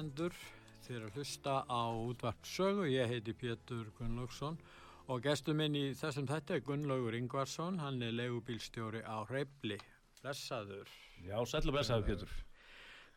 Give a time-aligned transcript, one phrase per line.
[0.00, 0.32] Hlustendur,
[0.88, 4.56] eru að hlusta á útvart sögu, ég heiti Pétur Gunnlaugsson
[5.12, 9.76] og gestur minn í þessum þetta er Gunnlaugur Ingvarsson, hann er legubílstjóri á Hreibli,
[10.22, 10.88] blessaður.
[11.26, 12.32] Já, og blessaður Pétur.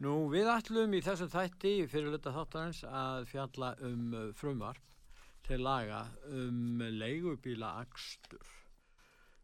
[0.04, 4.84] Nú við ætlum í þessum þætti fyrirluta þáttarins að fjalla um frumvarp
[5.48, 8.44] til laga um legubíla akstur.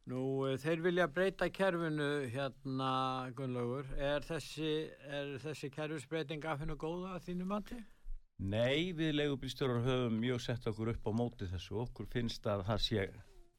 [0.10, 3.86] Nú, eh, þeir vilja breyta kerfinu hérna, Gunnlaugur.
[3.94, 7.78] Er þessi, er þessi kerfisbreyting af hennu góða að þínu mati?
[8.40, 11.76] Nei, við leigubílstjórar höfum mjög sett okkur upp á móti þessu.
[11.84, 13.06] Okkur finnst að það sé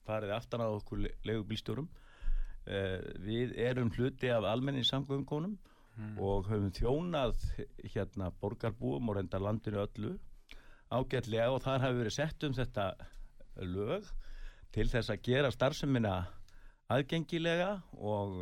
[0.08, 1.86] farið aftan að okkur leigubílstjórum.
[2.66, 6.18] Uh, við erum hluti af almenni samgöngunum mm.
[6.18, 7.46] og höfum þjónað
[7.94, 10.16] hérna borgarbúum og reynda landinu öllu
[10.90, 12.90] ágætlega og þar hafi verið sett um þetta
[13.64, 14.10] lög
[14.74, 16.18] til þess að gera starfseminna
[16.90, 18.40] aðgengilega og,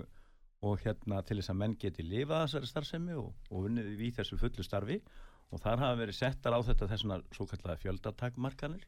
[0.65, 4.39] og hérna til þess að menn geti lifað þessari starfsemi og, og unnið við þessu
[4.41, 5.01] fullu starfi.
[5.49, 8.83] Og þar hafa verið settar á þetta þessuna svo kallega fjöldatakmarkanir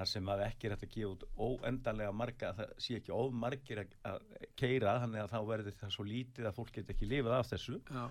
[0.00, 3.82] þar sem að ekki er hægt að gefa út óendanlega marga, það sé ekki ómargir
[3.84, 4.22] að
[4.56, 7.80] keira, þannig að þá verður það svo lítið að fólk geti ekki lifað af þessu.
[7.90, 8.04] Já.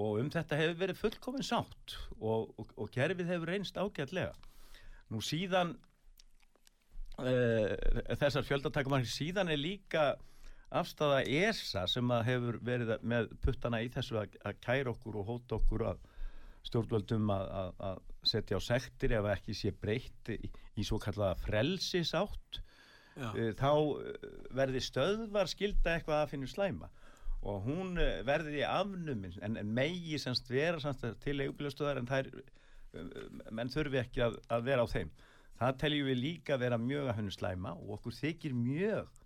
[0.00, 4.32] og um þetta hefur verið fullkominn sátt og, og kerfið hefur reynst ágætlega.
[5.12, 5.74] Nú síðan
[8.20, 10.04] þessar fjöldatakmarkir síðan er líka
[10.70, 15.30] afstæða ESA sem að hefur verið með puttana í þessu að, að kæra okkur og
[15.32, 16.04] hóta okkur að
[16.68, 18.00] stjórnvöldum að, að, að
[18.30, 20.38] setja á sektir ef ekki sé breytt í,
[20.78, 24.26] í svo kallaða frelsisátt uh, þá eh,
[24.60, 26.90] verði stöðvar skilda eitthvað að finna slæma.
[27.40, 27.94] Og hún
[28.28, 32.28] verði afnuminn en, en megi semst vera semst til eiginbílastöðar en þær
[33.48, 35.12] menn þurfi ekki að, að vera á þeim
[35.60, 39.18] það teljum við líka vera mjög að hennu slæma og okkur þykir mjög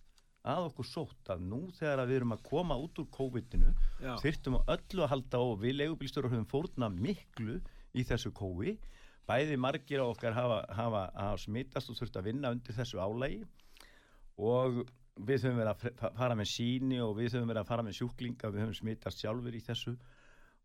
[0.44, 3.70] að okkur sótt að nú þegar að við erum að koma út úr COVID-inu
[4.20, 7.60] þyrtum að öllu að halda og við leigubílstöru höfum fórna miklu
[7.94, 8.90] í þessu COVID
[9.28, 13.40] bæði margir á okkar hafa, hafa, hafa smittast og þurft að vinna undir þessu álægi
[14.36, 14.82] og
[15.14, 18.50] við höfum verið að fara með síni og við höfum verið að fara með sjúklinga
[18.50, 19.94] við höfum smittast sjálfur í þessu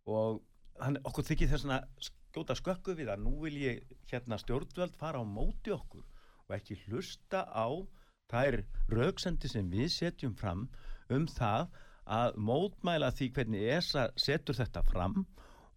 [0.10, 0.42] og
[0.82, 5.22] hann, okkur þykir þess að skjóta skökku við að nú vil ég hérna stjórnvöld fara
[5.22, 6.06] á móti okkur
[6.48, 7.68] og ekki hlusta á
[8.30, 8.62] þær
[8.94, 10.68] rauksendi sem við setjum fram
[11.10, 11.70] um það
[12.10, 15.24] að mótmæla því hvernig ESA setur þetta fram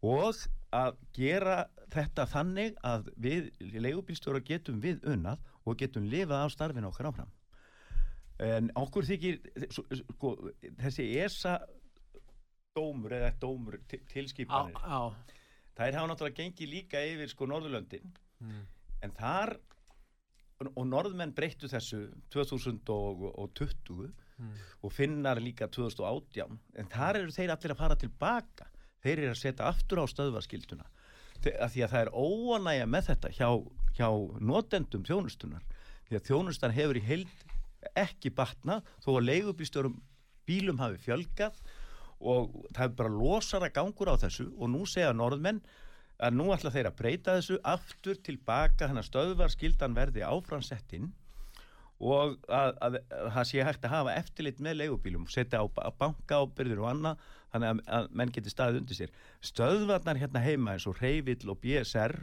[0.05, 0.37] og
[0.73, 1.57] að gera
[1.93, 7.31] þetta þannig að við leigubílstjóra getum við unnað og getum lifað á starfinu okkar áfram.
[8.43, 10.33] En okkur þykir sko,
[10.81, 11.59] þessi ESA
[12.77, 13.77] dómur eða dómur
[14.11, 15.13] tilskipanir á, á
[15.79, 18.15] þær hafa náttúrulega gengið líka yfir sko Norðurlöndin.
[18.43, 18.65] Mm.
[19.03, 19.57] en þar
[20.63, 24.53] og norðmenn breyttu þessu 2020 mm.
[24.83, 28.69] og finnar líka 2018 en þar eru þeir allir að fara tilbaka.
[29.03, 30.87] Þeir eru að setja aftur á stöðvarskilduna.
[31.59, 33.49] Af því að það er óanægja með þetta hjá,
[33.99, 34.09] hjá
[34.39, 35.65] notendum þjónustunar
[36.07, 37.47] því að þjónustan hefur í heild
[37.99, 39.97] ekki batnað þó að leigubílstjórum
[40.47, 41.59] bílum hafi fjölgað
[42.23, 45.63] og það er bara losara gangur á þessu og nú segja norðmenn
[46.23, 51.11] að nú ætla þeir að breyta þessu aftur tilbaka þannig að stöðvar skildan verði áfransettinn
[52.03, 55.91] og að, að, að það sé hægt að hafa eftirlit með leigubílum, setja á, á
[56.03, 59.13] bankaábyrður og annað, þannig að, að menn geti staðið undir sér.
[59.47, 62.17] Stöðvarnar hérna heima eins og Reyvill og BSR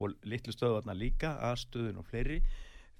[0.00, 2.38] og litlu stöðvarnar líka, aðstöðun og fleiri,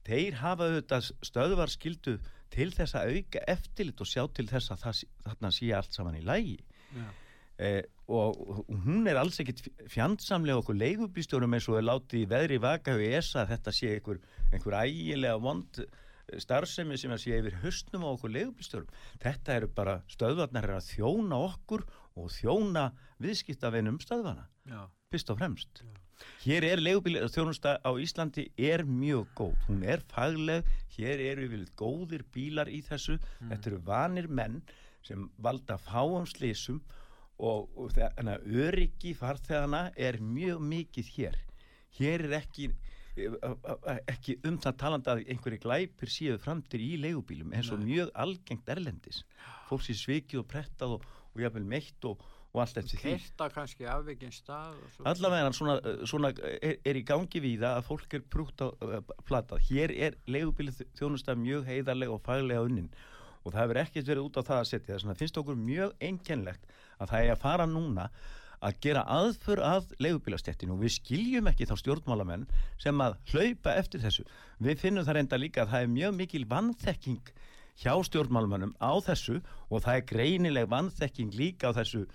[0.04, 2.18] þeir hafa auðvitað stöðvarskildu
[2.54, 6.18] til þess að auka eftirlit og sjá til þess að það, þarna sé allt saman
[6.18, 6.56] í lægi
[7.58, 12.28] eh, og, og hún er alls ekkit fjandsamlega okkur leigubýstjórum eins og er látið í
[12.30, 14.20] veðri vaka og esa að þetta sé einhver,
[14.52, 15.82] einhver ægilega vond
[16.44, 21.40] starfsemi sem að sé yfir höstnum á okkur leigubýstjórum þetta eru bara stöðvarnar að þjóna
[21.52, 21.86] okkur
[22.18, 22.90] og þjóna
[23.22, 24.48] viðskiptavinnum stöðvana
[25.08, 25.82] fyrst og fremst.
[25.84, 26.07] Já.
[26.44, 30.64] Hér er leigubíl þjónusta á Íslandi er mjög góð, hún er fagleg.
[30.96, 33.50] Hér eru við góðir bílar í þessu, Mm.
[33.52, 34.62] þetta eru vanir menn
[35.02, 36.80] sem valda fáum slísum
[37.38, 41.36] og, og þannig að öryggi farþegana er mjög mikið hér.
[41.98, 42.72] Hér er ekki
[44.06, 48.68] ekki um það talandi að einhverju glæpir séu framtir í leigubílum eins og mjög algengt
[48.70, 49.24] erlendis.
[49.68, 52.22] Fólk sé svikið og prettað og, og jafnvel meitt og,
[52.54, 54.78] og allt eftir því Kerta kannski afvikinn stað
[55.08, 55.76] allavega svona,
[56.08, 58.98] svona er, er í gangi við það að fólk er prútt á uh,
[59.28, 59.62] platað.
[59.68, 62.90] Hér er leigubílið þjónusta mjög heiðarlega og faglega unnin
[63.44, 65.94] og það hefur ekkert verið út á það að setja þess að finnst okkur mjög
[66.04, 68.08] einkennlegt að það er að fara núna
[68.58, 72.48] að gera aðför að leigubílastéttinu og við skiljum ekki þá stjórnmálamenn
[72.82, 74.24] sem að hlaupa eftir þessu.
[74.58, 77.30] Við finnum það reynda líka að það er mjög mikil vannþekking
[77.78, 79.38] hjá stjórnmálmennum á þessu
[79.70, 82.08] og það er greinileg vannþekking líka á þessu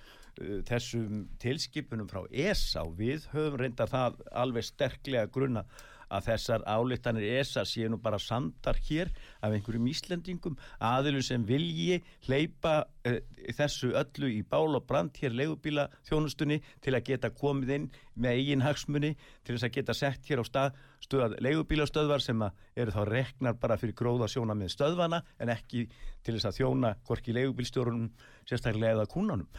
[0.68, 5.66] þessum tilskipunum frá ESA og við höfum reynda það alveg sterklega grunna
[6.14, 12.00] að þessar álittanir ESA séu nú bara samtar hér af einhverjum Íslendingum aðilum sem vilji
[12.28, 12.76] hleypa
[13.08, 13.20] uh,
[13.58, 18.38] þessu öllu í bál og brand hér leigubíla þjónustunni til að geta komið inn með
[18.38, 19.14] eigin hagsmunni
[19.44, 22.46] til þess að geta sett hér á stað stöð, leigubílastöðvar sem
[22.78, 25.88] eru þá reknar bara fyrir gróða sjóna með stöðvana en ekki
[26.24, 28.12] til þess að þjóna hvorki leigubílstjórunum
[28.46, 29.50] sérstaklega eða kúnanum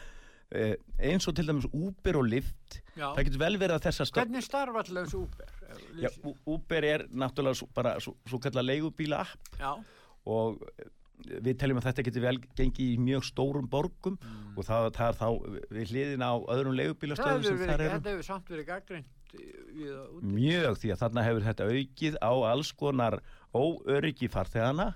[0.54, 3.08] eins og til dæmis Uber og Lyft Já.
[3.16, 5.54] það getur vel verið að þessa stöð Hvernig starfa allir þessu Uber?
[5.98, 6.10] Já,
[6.46, 9.72] Uber er náttúrulega bara svo, svo kallar leigubíla app Já.
[10.30, 10.86] og eh,
[11.42, 14.54] við teljum að þetta getur vel gengið í mjög stórum borgum Mm.
[14.58, 15.28] og það, er þá
[15.74, 19.06] við hliðina á öðrum leigubílastöðum sem þar eru þetta hefur samt verið gaggrind
[20.22, 23.16] mjög því að þarna hefur þetta aukið á alls konar
[23.54, 24.86] óöryggi farþegana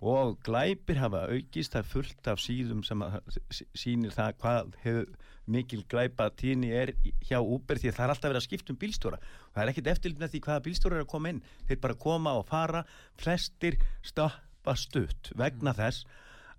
[0.00, 3.14] og glæpir hafa aukist, það er fullt af síðum sem að,
[3.50, 5.06] s- sýnir það hvað hefur
[5.46, 6.92] mikil glæpa tíðni er
[7.24, 9.18] hjá Uber því að það er alltaf verið að skipta um bílstjóra.
[9.22, 11.40] Og það er ekkit eftirlit með því hvaða bílstjóra er að koma inn.
[11.68, 12.82] Þeir bara koma og fara.
[13.16, 16.04] Flestir stoppa stutt vegna þess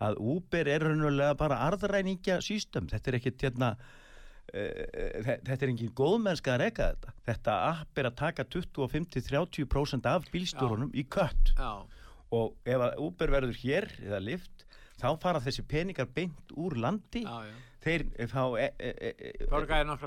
[0.02, 3.76] að Uber er raunulega bara arðræningja sístem, þetta er ekkit hérna
[4.48, 7.10] Uh, þetta er engin góðmennska að reyka þetta.
[7.28, 11.52] Þetta app er að taka 25-30% af bílstjórunum í kött.
[11.58, 11.84] Já.
[12.36, 14.66] Og ef að Uber verður hér eða Lyft
[14.98, 17.56] þá fara þessi peningar beint úr landi Já, já.
[17.86, 18.02] þeir
[18.32, 19.30] fá e, e, e,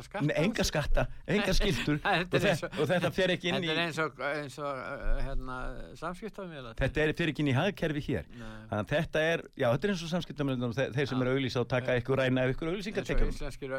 [0.02, 0.25] skatta?
[0.43, 3.69] Enga skatta, enga skildur Þetta og, þe eins og- og þetta fer ekki inn Þetta
[3.69, 5.58] í er eins og, eins og uh, hérna,
[6.02, 6.75] samskiptafélag.
[6.82, 9.94] þetta er, fer ekki inn í hagkerfi hér þannig að þetta er, já þetta er
[9.94, 11.22] eins og samskiptamöndunum þeir, sem Já.
[11.22, 13.78] eru auðlýsa og taka ykkur ræna ef ykkur eins og auðlýsingatekjum íslenskir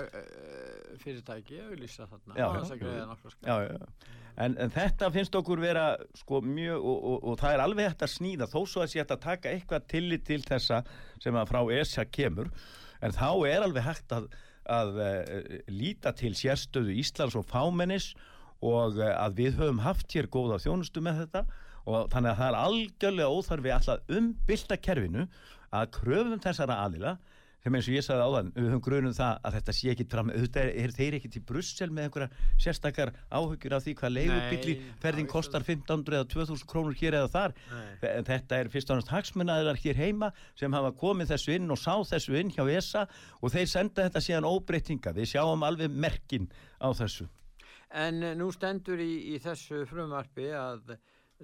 [1.03, 4.19] fyrirtæki auðlýsa þarna Já, já, já.
[4.39, 5.85] En, en þetta finnst okkur vera
[6.17, 9.01] sko mjög og, og, og það er alveg hægt að snýða þó svo að sé
[9.01, 10.83] hægt að taka eitthvað tillit til þessa
[11.21, 12.51] sem að frá ESA kemur
[13.01, 14.29] en þá er alveg hægt að,
[14.71, 15.25] að uh,
[15.73, 18.13] líta til sérstöðu Íslands og fámennis
[18.61, 21.45] og uh, að við höfum haft hér góða þjónustu með þetta
[21.89, 25.27] og þannig að það er algjörlega óþarfi alltaf umbylta kerfinu
[25.71, 27.15] að kröfum þessara aðila
[27.61, 30.31] sem eins og ég sagði áðan, við höfum grunum það að þetta sé ekki fram,
[30.33, 34.87] auðvitað er, þeir ekki til Brussel með einhverja sérstakar áhugjur af því hvað leigubíli Nei,
[35.03, 37.55] ferðin kostar 1500 eða 2000 krónur hér eða þar.
[37.69, 38.23] Nei.
[38.31, 41.93] þetta er fyrst og náttúrulega hagsmunnaðilar hér heima sem hafa komið þessu inn og sá
[42.13, 43.05] þessu inn hjá ESA
[43.41, 46.49] og þeir senda þetta síðan óbreytinga, við sjáum alveg merkin
[46.81, 47.29] á þessu.
[47.91, 50.95] En eh, nú stendur í, í þessu frumarpi að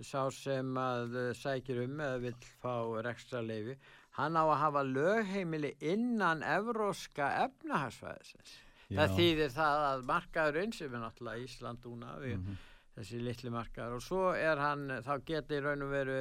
[0.06, 2.74] sá sem að eh, sækir um eða vill fá
[3.06, 3.78] rekstra leifi,
[4.18, 8.56] hann á að hafa lögheimili innan evróska efnahagsfæðisins.
[8.88, 12.58] Það þýðir það að markaðurinn sem er náttúrulega Ísland úna við Mhm.
[12.98, 16.16] þessi litli markaður og svo er hann, þá geti raun og veru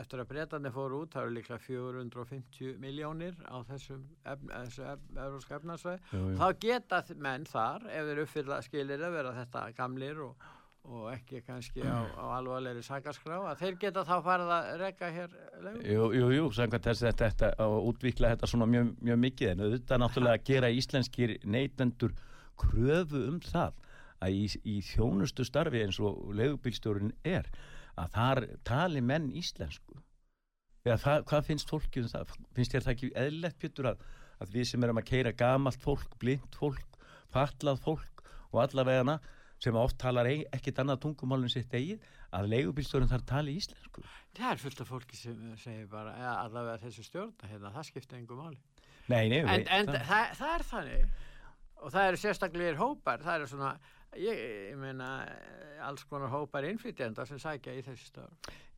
[0.00, 5.60] eftir að breytanir fóru út, það eru líklega 450 miljónir á þessum evróska
[6.10, 6.34] jú.
[6.36, 10.34] þá geta menn þar ef þeir uppfylla skilir að vera þetta gamlir og,
[10.86, 15.34] og ekki kannski á, á alvarlegri sakaskrá að þeir geta þá farið að rekka hér
[15.64, 15.82] leigu.
[15.82, 19.64] Jú, jú, jú, samkvæmt þess að þetta og útvikla þetta svona mjög, mjög mikið en
[19.66, 22.14] auðvitað náttúrulega að gera íslenskir neytendur
[22.60, 23.82] kröfu um það
[24.24, 27.48] að í, í þjónustu starfi eins og leigubílstjórun er
[28.00, 29.98] að þar tali menn íslensku
[30.86, 34.04] eða það, hvað finnst fólki um það finnst þér það ekki eðlilegt Pétur að,
[34.40, 37.00] að við sem erum að keira gamalt fólk, blind fólk
[37.34, 39.18] fatlað fólk og allavegana
[39.62, 42.02] sem oft talar ekkit annað tungumálinn sitt eigið
[42.36, 42.48] að
[43.22, 44.02] að tala í íslensku
[44.36, 48.18] Það er fullt af fólki sem segir bara, eða allavega þessu stjórna hérna, það skiptir
[48.18, 48.58] engum máli.
[49.08, 50.02] Nei, nei, En, veit en það.
[50.10, 51.06] það, það er þannig,
[51.80, 53.70] og það eru sérstaklega hópar, það eru svona,
[54.18, 55.10] ég, ég meina,
[55.86, 58.32] alls konar hópar innflytjenda sem sækja í þessi stjórn.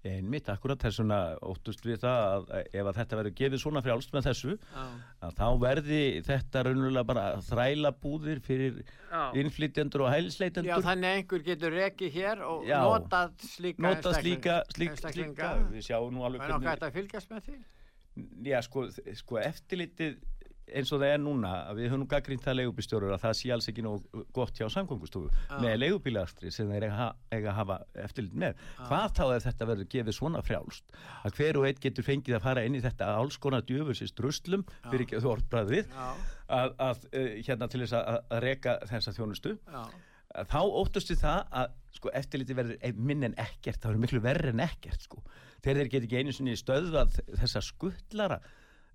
[0.08, 2.20] Einmitt, akkurat þess vegna óttust við það
[2.54, 4.84] að ef að þetta verður gefið svona frjálst með þessu Já,
[5.26, 8.78] að þá verði þetta raunulega bara þræla búðir fyrir
[9.10, 9.24] já.
[9.42, 12.78] innflytjendur og Já, hælisleitendur þannig einhver getur rekið hér og Já.
[12.86, 15.34] notað slíka nota einstakling- slíka, slík, einstaklinga.
[15.34, 17.58] slíka við sjáum nú Það alveg er nokkað hægt að fylgjast með því.
[18.54, 18.86] já sko,
[19.18, 20.16] sko eftirlitið
[20.76, 23.68] eins og það er núna að við höfum gaggrínt það leigubílstjórur að það sé alls
[23.70, 25.54] ekki nóg gott hjá samgöngustofu Já.
[25.62, 28.64] með leigubílastri sem þeir eiga, eiga að hafa eftirlit með.
[28.88, 30.98] Hvað þá ef þetta verður gefið svona frjálst?
[31.24, 34.66] Að hver og einn getur fengið að fara inn í þetta alls konar djöfursins druslum
[34.90, 35.18] fyrir ekki
[35.88, 36.08] Já,
[36.58, 39.56] að, að uh, hérna til þess að, að reka þessa þjónustu.
[40.38, 44.20] Að þá óttast við það að sko, eftirliti verður minn en ekkert það verður miklu
[44.24, 45.22] verri en ekkert sko.
[45.64, 46.08] þegar þeir get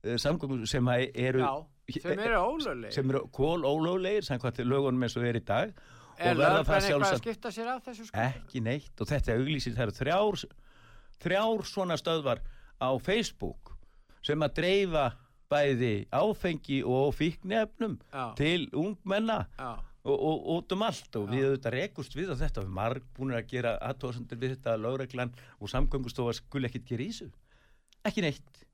[0.03, 1.65] ekki uh, samgöngum sem eru já,
[2.01, 2.91] sem eru ólögleg.
[2.91, 5.73] sem eru kól ólöglegir samkvæmt lögunum eins og er í dag.
[6.17, 8.19] Er og það eitthvað að skipta sér af þessu sko?
[8.19, 8.93] ekki neitt.
[8.99, 10.43] Og þetta auglýsir það eru þrjár
[11.23, 12.43] þrjár svona stöðvar
[12.83, 13.73] á Facebook
[14.23, 15.13] sem að dreifa
[15.49, 18.35] bæði áfengi og fíknefnum Já.
[18.35, 21.15] til ungmenna Já, og, og út um allt.
[21.15, 22.67] Og við auðvitað rekust við á þetta.
[22.67, 27.11] Við marg búin að gera aðtóðsendur við þetta lögreglan og samgöngustofa skul ekkit gera í
[27.11, 27.31] þessu.
[28.03, 28.65] Ekki neitt,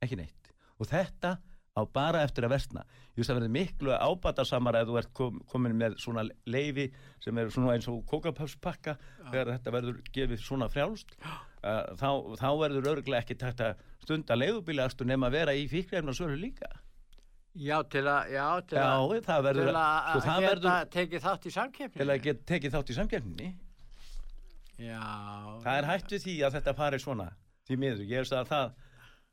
[0.00, 0.39] ekki neitt
[0.80, 1.36] og þetta
[1.70, 2.82] á bara eftir að versna.
[3.14, 6.88] Ég veist að verði miklu ábatasamar ef þú ert kom, komin með svona leifi
[7.22, 8.96] sem eru svona eins og kókapöfspakka
[9.30, 11.14] þegar þetta verður gefið svona frjálst.
[11.60, 12.10] Uh, þá,
[12.40, 16.70] þá verður örglega ekki tægt að stunda leigubílastu nema að vera í fíknefna sölu líka.
[17.58, 21.46] Já til að, já, til Já, að, það verður til að, sko, geta tekið þátt
[21.46, 21.98] í samkeppni.
[21.98, 23.48] til að geta tekið þátt í samkeppninni.
[24.80, 25.00] Já.
[25.60, 27.26] það er hætt við því að þetta fari svona.
[27.68, 28.70] Því miður, ég veist að það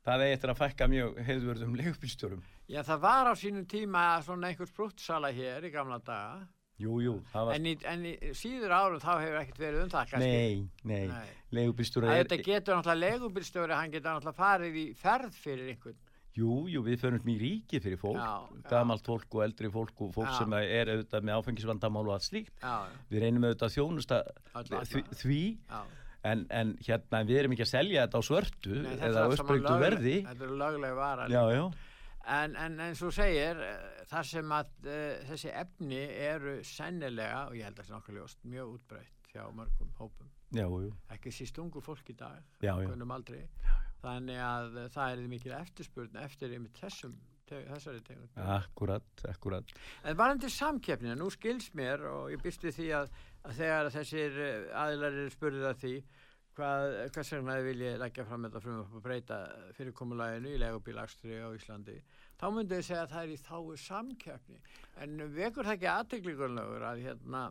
[0.06, 4.50] það er eftir að fækka mjög heiðvörðum leigubílstjórum Já, það var á sínum tíma svona
[4.52, 6.46] einhver sprúttsala hér í gamla daga.
[6.78, 10.10] jú, jú, var En í, en í síður árum þá hefur ekkert verið um það
[10.12, 10.28] kannski.
[10.28, 11.32] nei, nei, Nei.
[11.58, 15.98] leigubílstjóra Að er Þetta getur náttúrulega leigubilstjóri, hann getur náttúrulega farið í ferð fyrir einhvern.
[16.38, 18.68] jú, jú, við förum mjög ríki fyrir fólk Já, já.
[18.70, 20.38] gamalt fólk og eldri fólk og fólk Já.
[20.38, 22.76] sem er auðvitað með áfengisvandamál og allt slíkt Já,
[23.10, 24.20] við reynum auðvitað að þjónusta
[25.18, 25.80] því, já.
[26.30, 29.28] En, en hérna við erum ekki að selja þetta á svörtu Nei, er eða á
[29.34, 31.28] uppbreytu verði Þetta er lögleg vara.
[31.32, 31.62] já, já,
[32.28, 37.54] En, en eins og segir, eh, þar sem að uh, þessi efni eru sennilega, og
[37.56, 40.28] ég held að það sé nokkuð ljóst, mjög útbreytt hjá mörgum hópum.
[40.52, 40.66] já,
[41.16, 42.42] Ekki síst ungu fólk í dag.
[44.02, 47.16] Þannig að uh, það er mikil eftirspurn eftir einmitt þessum,
[47.50, 48.38] þessari tegund.
[48.58, 49.74] akkurat, akkurat
[50.04, 53.12] En varandi samkeppnina, nú skils mér og ég við því að,
[53.44, 55.94] að þegar þessir eh, aðilar eru spurðið að því
[56.58, 59.38] hvað, hvers vegna þið vilji leggja fram þetta frum að breyta
[59.76, 61.96] fyrirkomulaginu í legubílakstri á Íslandi
[62.40, 64.60] þá myndi þið segja að það er í þáu samkeppni
[65.04, 67.48] en vekur það ekki aðteglíkunlegur að hérna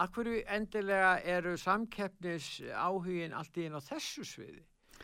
[0.00, 4.62] Akkur endilega eru samkeppnis áhugin allt í inn á þessu sviði?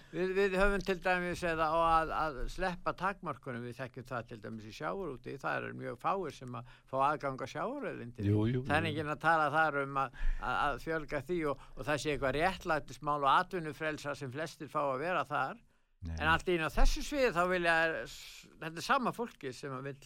[0.09, 4.39] Við, við höfum til dæmis eða á að, að sleppa takmarkunum, við þekkjum það til
[4.45, 8.31] dæmis í sjáurúti, það er mjög fáir sem að fá aðgang að sjáuröðindir.
[8.71, 12.03] Það er enginn að tala þar um að, að, að fjölga því og, og það
[12.05, 15.61] sé eitthvað réttlættismál og atvinnufrelsa sem flestir fá að vera þar.
[16.07, 16.15] Nei.
[16.23, 17.73] En allt í inn á þessu sviði þá vilja,
[18.63, 19.97] þetta er sama fólki sem að vil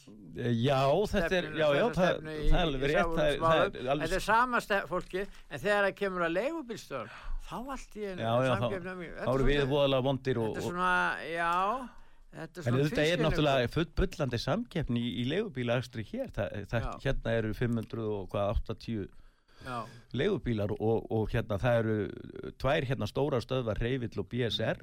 [0.64, 0.78] Já,
[1.12, 3.90] þetta er, já, já, það, í- það er í rétt, það er, það er sjávarútvegsmálum.
[3.92, 7.12] alveg, Þetta er sama fólki, en þegar það kemur að leigubílstjórn,
[7.50, 8.66] þá allt í já, já, þá,
[9.34, 10.94] eru við voðalega vondir og, Þetta er svona,
[11.28, 11.52] já,
[12.32, 16.88] þetta er en þetta er náttúrulega full bullandi samkeppni í, í leigubílaakstri hér, það, það,
[17.04, 19.10] hérna eru 500 og hvað, 80
[19.62, 19.76] Já,
[20.18, 24.80] leigubílar og, og hérna það eru tvær hérna stóra stöðvar, Reyvill og BSR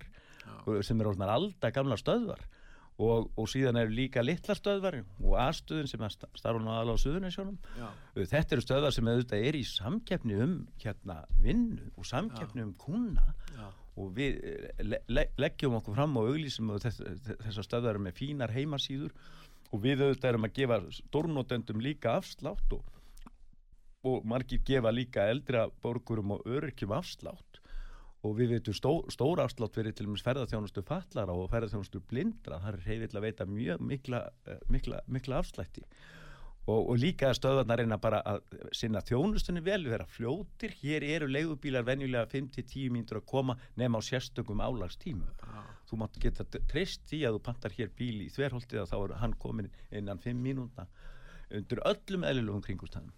[0.65, 2.41] og- sem eru alda gamla stöðvar.
[2.99, 6.01] Og, og síðan eru líka litla stöðvar og A-stöðin sem
[6.59, 7.87] nú aðalega á Suðunisjónum já,
[8.27, 13.23] þetta eru stöðvar sem auðvitað er í samkeppni um hérna vinnu og samkeppni um kuna
[13.55, 16.99] já, og við eh, le le leggjum okkur fram og auglýsum og þess,
[17.45, 19.15] þessar stöðvar eru með fínar heimasíður.
[19.71, 22.83] Og við auðvitað erum að gefa stórnotendum líka afslátt og,
[24.03, 27.48] og margir gefa líka eldra borgurum og öryrkjum afslátt
[28.27, 32.59] og við veitum stó, stór afslátt fyrir til og með ferðarþjónustu fallara og ferðarþjónustu blindra
[32.63, 35.85] það er heiðill að veita mjög mikla, eh, mikla, mikla afslætti.
[36.69, 38.43] Og, og líka stöðvarnar reyna bara að
[38.75, 40.75] sinna þjónustunni vel, vera fljótir.
[40.83, 45.63] Hér eru leigubílar venjulega 5-10 mínútur að koma nema á sérstökum álagstímu já.
[45.89, 49.15] þú mátt geta treyst því að þú pantar hér bíl í þverholtið að þá er
[49.23, 50.85] hann komin innan 5 mínúta
[51.49, 53.15] undir öllum eðlilegum kringustæðum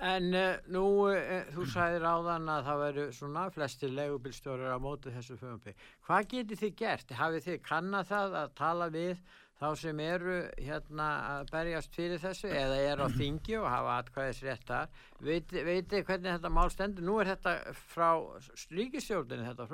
[0.00, 5.12] En uh, nú, uh, þú sæðir áðan að það veru svona flestir leigubilstjórar á móti
[5.12, 5.74] þessu frumvarpi.
[6.06, 7.12] Hvað getið þið gert?
[7.18, 9.20] Hafið þið kannað það að tala við
[9.60, 14.38] þá sem eru hérna að berjast fyrir þessu eða eru á þingi og hafa atkvæðis
[14.46, 14.88] réttar?
[15.20, 17.04] Veitir veit hvernig þetta mál stendur?
[17.04, 17.52] Nú er þetta
[17.92, 18.08] frá
[18.72, 19.66] ríkistjórninu þetta.
[19.66, 19.68] Þetta er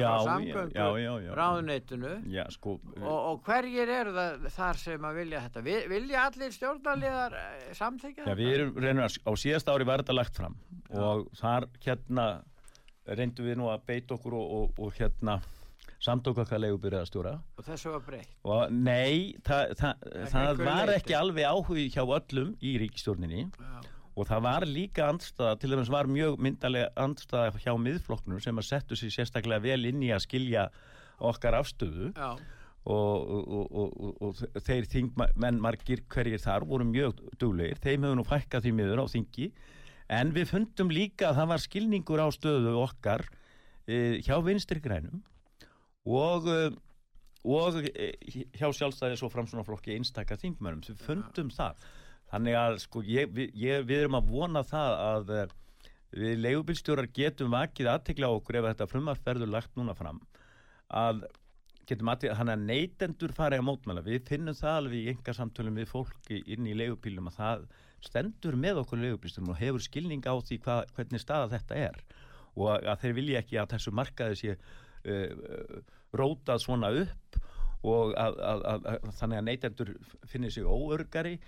[0.00, 0.72] já, samgöngu.
[2.34, 5.64] Já, sko, Og, og hverjir eru það þar sem að vilja þetta?
[5.68, 10.02] Vi- Vilja allir stjórnarliðar eh, samþykja Já, við erum reynir að, á síðast ári var
[10.02, 10.58] þetta lagt fram
[10.90, 12.26] og þar hérna
[13.06, 15.38] reyndum við nú að beita okkur og, og, og hérna
[16.00, 18.30] samtók okkar leigubyrjaðastjóra Og þessu var breytt.
[18.44, 23.74] og nei, það, það, það var ekki alveg áhugi hjá öllum í ríkistjórninni Já.
[24.16, 28.68] og það var líka andstaða, til dæmis var mjög myndalega andstaða hjá miðflokknum sem að
[28.70, 30.68] settu sér sérstaklega vel inn í að skilja
[31.20, 32.14] okkar afstöðu.
[32.16, 32.32] Já.
[32.88, 38.16] og, og, og, og, og þeir þingmenn margir hverjir þar voru mjög duglegir, þeim hefur
[38.16, 39.50] nú fækkað því miður á þingi.
[40.10, 43.26] En við fundum líka að það var skilningur á stöðu okkar
[43.86, 45.20] e, hjá vinstri grænum
[46.10, 46.70] og, e,
[47.46, 48.10] og e,
[48.58, 51.82] hjá sjálfstæðis og framsunaflokki einstaka þingmennum, við fundum það.
[52.30, 55.44] Þannig að sko ég, ég, við erum að vona það að e,
[56.20, 60.18] við leigubilstjórar getum vakið aðtekla okkur ef þetta frumvarp verður lagt núna fram
[60.90, 61.22] að
[61.90, 64.02] getum að hann að neytendur fari að mótmæla.
[64.06, 67.64] Við finnum það alveg í enga samtölum við fólki inn í leigubílum að það
[68.06, 71.98] stendur með okkur leigubílstum og hefur skilning á því hva, hvernig staða þetta er.
[72.56, 75.80] Og að þeir vilja ekki að þessu markaði sé uh, uh,
[76.16, 77.40] rótað svona upp
[77.86, 79.90] og að, að, að þannig að neytendur
[80.28, 81.38] finnir sig óörgari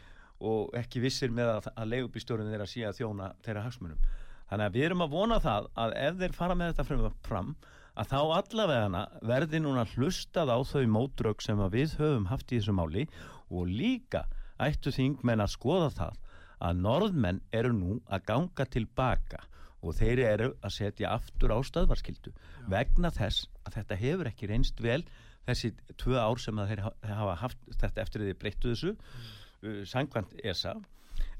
[0.42, 4.06] og ekki vissir með að, leigubílstjórun þeirra að þjóna þeirra hagsmunum.
[4.50, 7.54] Þannig að við erum að vona það að ef þeir fara með þetta fram,
[7.92, 12.74] að þá allavegana verði núna hlustað á þau mótrögg sem við höfum haft í þessu
[12.76, 13.06] máli
[13.52, 14.24] og líka
[14.62, 16.20] ættu þingmenn að skoða það
[16.62, 19.42] að norðmenn eru nú að ganga tilbaka
[19.82, 22.32] og þeir eru að setja aftur á stöðvarskildu
[22.70, 25.00] vegna þess að þetta hefur ekki reynst vel
[25.48, 30.36] þessi tvö ár sem þeir ha- hafa haft þetta eftir því breyttu þessu uh, sangkvæmt
[30.44, 30.76] ESA.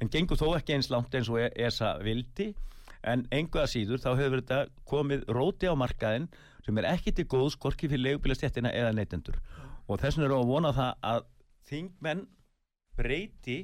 [0.03, 2.49] En gengur þó ekki eins langt eins og E- ESA vildi.
[3.07, 4.59] En engu að síður þá hefur þetta
[4.91, 6.27] komið róti á markaðin
[6.67, 9.39] sem er ekki til góðs hvorki fyrir leigubílastjættina eða neytendur.
[9.87, 11.25] Og þess vegna við að vona það að
[11.71, 12.27] þingmenn
[12.99, 13.57] breyti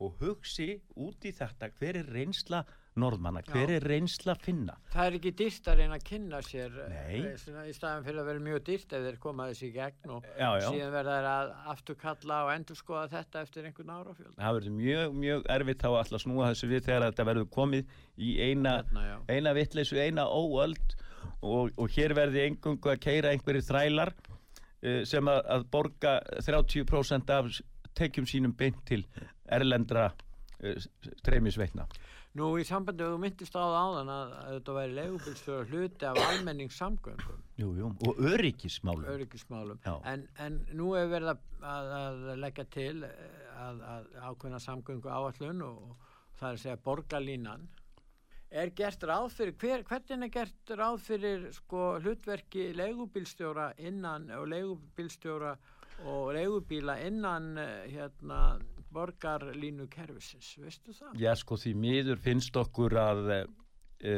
[0.00, 2.62] og hugsi út í þetta hver er reynsla
[3.00, 3.76] norðmanna, hver Já.
[3.78, 7.34] er reynsla finna Það er ekki dýrt að reyna að kynna sér eh, Nei.
[7.42, 10.30] svona, í staðan fyrir að vera mjög dýrt ef þeir koma þessi í gegn og
[10.30, 10.68] Já, já.
[10.68, 14.34] síðan verða þeir að afturkalla og endur skoða þetta eftir einhvern árafjöld.
[14.38, 18.32] það verður mjög, mjög erfitt að alltaf snúa þessu við þegar þetta verður komið í
[18.50, 19.16] eina, já.
[19.30, 20.96] eina vitleysu, eina óöld
[21.40, 27.32] og, og hér verði engungu að keira einhverjir þrælar uh, sem að, að borga 30%
[27.36, 27.52] af
[27.98, 29.02] tekjum sínum beint til
[29.50, 30.76] erlendra uh,
[31.20, 31.88] streymisveitna.
[32.38, 36.06] Nú í sambandi við þú myndist á það áðan að, að þetta væri leigubilstjóra hluti
[36.06, 39.08] af almenningssamgöngum, Jú, jú, og öryggismálum.
[39.10, 41.40] öryggismálum, en, en nú hefur verið að,
[41.72, 46.62] að, að leggja til eh, að, að ákveðna samgöngu áallun og, og það er að
[46.62, 47.66] segja borgarlínan.
[48.50, 54.46] Er gert ráð fyrir, hver, hvernig er gert ráð fyrir sko hlutverki leigubilstjóra innan og
[54.54, 55.52] leigubilstjóra
[56.06, 58.40] og leigubíla innan eh, hérna
[58.94, 61.16] borgarlínu kerfisins, veistu það?
[61.22, 63.40] Já, sko, því miður finnst okkur að e,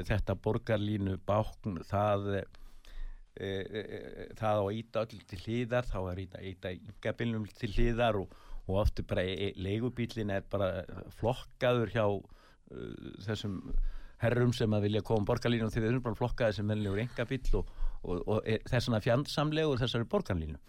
[0.09, 6.45] þetta borgarlínu bákn, það, e, e, það á íta öll til hlýðar, þá er íta,
[6.53, 9.27] íta yngabilnum til hlýðar og, og ofta bara
[9.59, 10.85] leigubílin er bara
[11.19, 12.07] flokkaður hjá
[13.27, 13.59] þessum
[14.23, 17.59] herrum sem að vilja koma borgarlínu og því þeir eru bara flokkaði sem mennilegur yngabill
[17.59, 17.71] og,
[18.03, 20.61] og, og e, þess vegna fjandsamlegur þessari borgarlínu.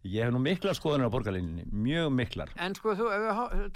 [0.00, 2.48] Ég hef nú miklar skoðunar á borgarlínunni, mjög miklar.
[2.56, 3.08] En sko þú,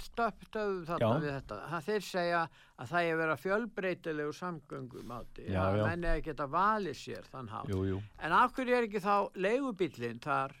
[0.01, 1.19] stöpum þarna Já.
[1.21, 2.39] við þetta, það þeir segja
[2.81, 7.51] að það er að vera fjölbreytilegu samgöngum átti, að menni að geta valið sér þann
[7.53, 7.69] hátt.
[7.69, 7.99] Jú, jú.
[8.25, 10.55] En af hverju er ekki þá leigubílinn þar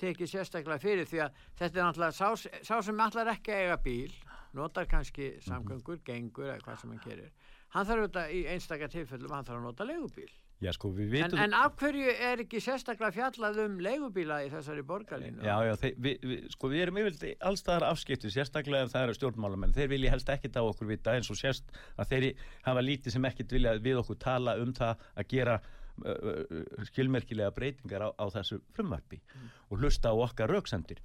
[0.00, 3.78] tekið sérstaklega fyrir því að þetta er náttúrulega sá, sá sem allar ekki að eiga
[3.86, 4.12] bíl,
[4.58, 5.46] notar kannski Mhm.
[5.46, 7.30] samgöngur, gengur eða hvað sem hann gerir.
[7.68, 10.30] Hann þarf auðvitað í einstakar tilfellum, hann þarf að nota leigubíl.
[10.60, 15.40] Já, sko, En, en af hverju er ekki sérstaklega fjallað um leigubíla í þessari borgarlínu?
[15.40, 19.16] Já, já, þeir, við, við, sko við erum yfirleitt allstaðar afskipti, sérstaklega ef það eru
[19.16, 22.26] stjórnmálamenn, þeir vilja helst ekkit á okkur vita eins og sérst að þeir
[22.66, 28.04] hafa lítið sem ekkit vilja við okkur tala um það að gera uh, skilmerkilega breytingar
[28.04, 29.22] á, á þessu frumvarpi
[29.70, 31.00] og hlusta á okkar rauksendir.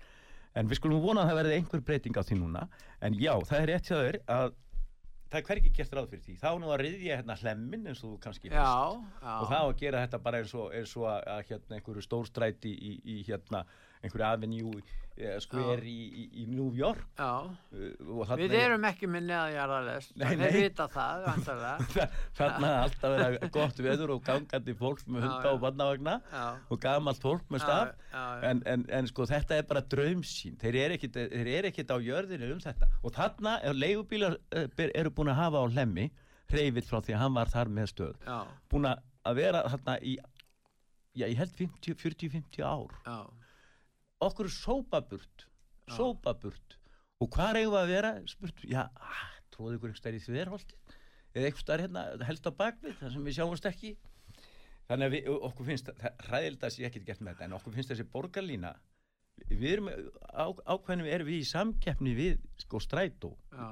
[0.56, 2.68] En við skulum vona að það verði einhver breyting á því núna,
[3.00, 4.54] en já, það er rétt hjá þeir að
[5.32, 8.14] það er hvergi gert ráð fyrir því þá nú að riðja hérna hlemmin eins og
[8.14, 9.34] þú kannski Já, já.
[9.40, 12.06] og það á að gera þetta bara eins og, eins og að, að hérna einhverju
[12.06, 13.64] stórstræti í, í hérna
[14.04, 14.82] einhverju avenue
[15.16, 17.06] eh, square í, í, í New York.
[17.20, 17.54] Uh,
[18.36, 19.30] við er- erum ekki með
[20.20, 20.58] þeir nei.
[20.58, 21.24] vita það,
[22.40, 25.54] þarna er alltaf vera gott veður og gangandi fólk með hunda já.
[25.54, 27.96] og barnavagna Já, og gamalt fólk með staf
[28.52, 30.60] en, en, en sko þetta er bara draumsýn.
[30.62, 31.00] Þeir eru
[31.56, 32.92] eru ekkit á jörðinu um þetta.
[33.04, 36.10] Og þarna er leigubílar eh, eru búin að hafa á hlemmi
[36.52, 38.18] hreyfitt frá því að hann var þar með stöð.
[38.28, 40.16] Já, búin að að vera þarna í
[41.16, 42.94] já, ég held 50 40-50 ár.
[43.06, 43.18] Já,
[44.30, 45.46] okkur sópaburt
[45.94, 46.78] sópaburt.
[47.22, 48.12] Og hvað við að vera?
[48.30, 50.78] Spurt, já, ah, tróðu ykkur stær í þverholti
[51.36, 53.96] eða stær hérna helst á bakvið þar sem við sjáumst ekki.
[54.90, 55.90] Þannig að við, okkur finnst
[56.28, 58.76] hræðild að sé ekkert gert með þetta en okkur finnst þessi borgarlína
[59.50, 63.66] við erum á, ákveðinu erum við í samkeppni við sko strætó já,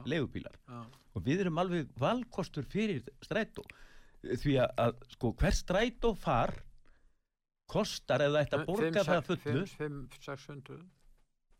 [1.13, 3.63] og við erum alveg valkostur fyrir strætó.
[4.23, 6.55] Því að, að sko hver strætó far
[7.73, 10.79] kostar eða ætti að borga það að fullu 5-600.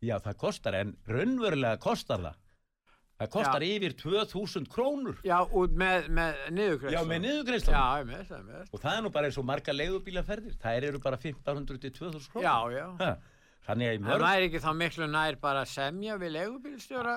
[0.04, 2.40] Já, það kostar, en raunverulega kostar það.
[3.14, 5.20] Það kostar yfir 2000 krónur.
[5.24, 6.96] Já, út með, með niðurgreislu.
[6.96, 7.02] Já,
[8.08, 8.24] með.
[8.26, 8.64] Já, með.
[8.74, 10.56] Og það er nú bara eins og marga leigubílaferðir.
[10.64, 12.48] Það eru bara 1500 til 2000 krónur.
[12.48, 12.86] Já, já.
[12.98, 13.12] Ha,
[13.64, 14.20] Mörg...
[14.20, 17.14] væri ekki þá miklu nær bara að semja við legubílstjóra,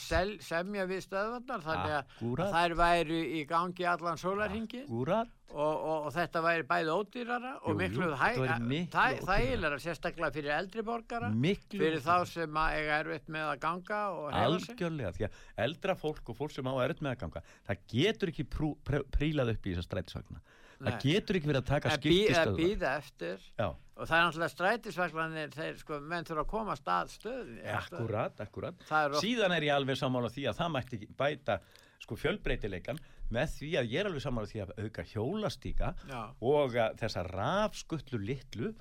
[0.00, 5.12] sel, semja við stöðvarnar, þannig að, þær væri í gangi allan sólarhingi og,
[5.52, 11.28] og, og þetta væri bæði ódýrara og Jú, miklu það þægilega sérstaklega fyrir eldri borgara,
[11.28, 11.82] Miklu.
[11.84, 14.72] fyrir þá sem að eiga erfitt með að ganga og hefa sig.
[14.72, 18.32] Algjörlega, því að eldra fólk og fólk sem á erut með að ganga, það getur
[18.32, 20.40] ekki prú, prú, prílað upp í þessar strætisvagna.
[20.82, 22.58] Það getur ekki verið að taka eða skiptistöðvar.
[22.58, 23.46] býða eftir.
[23.58, 27.64] Já, og það er náttúrulega strætisvaglanir þeir sko, menn þurfa að koma að stað stöðinni
[27.78, 28.84] akkurat, akkurat.
[28.90, 31.58] Er Síðan er ég alveg sammála því að það mætti bæta
[32.02, 32.98] sko fjölbreytileikan
[33.32, 36.22] með því að ég er alveg sammála því að auka hjólastíka Já.
[36.42, 38.72] og að þessa rafskutlu litlu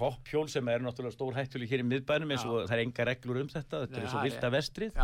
[0.00, 3.40] hoppjól sem er náttúrulega stór hættuleg hér í miðbænum eins og það er enga reglur
[3.44, 4.98] um þetta, þetta er svo er- vilda vestrið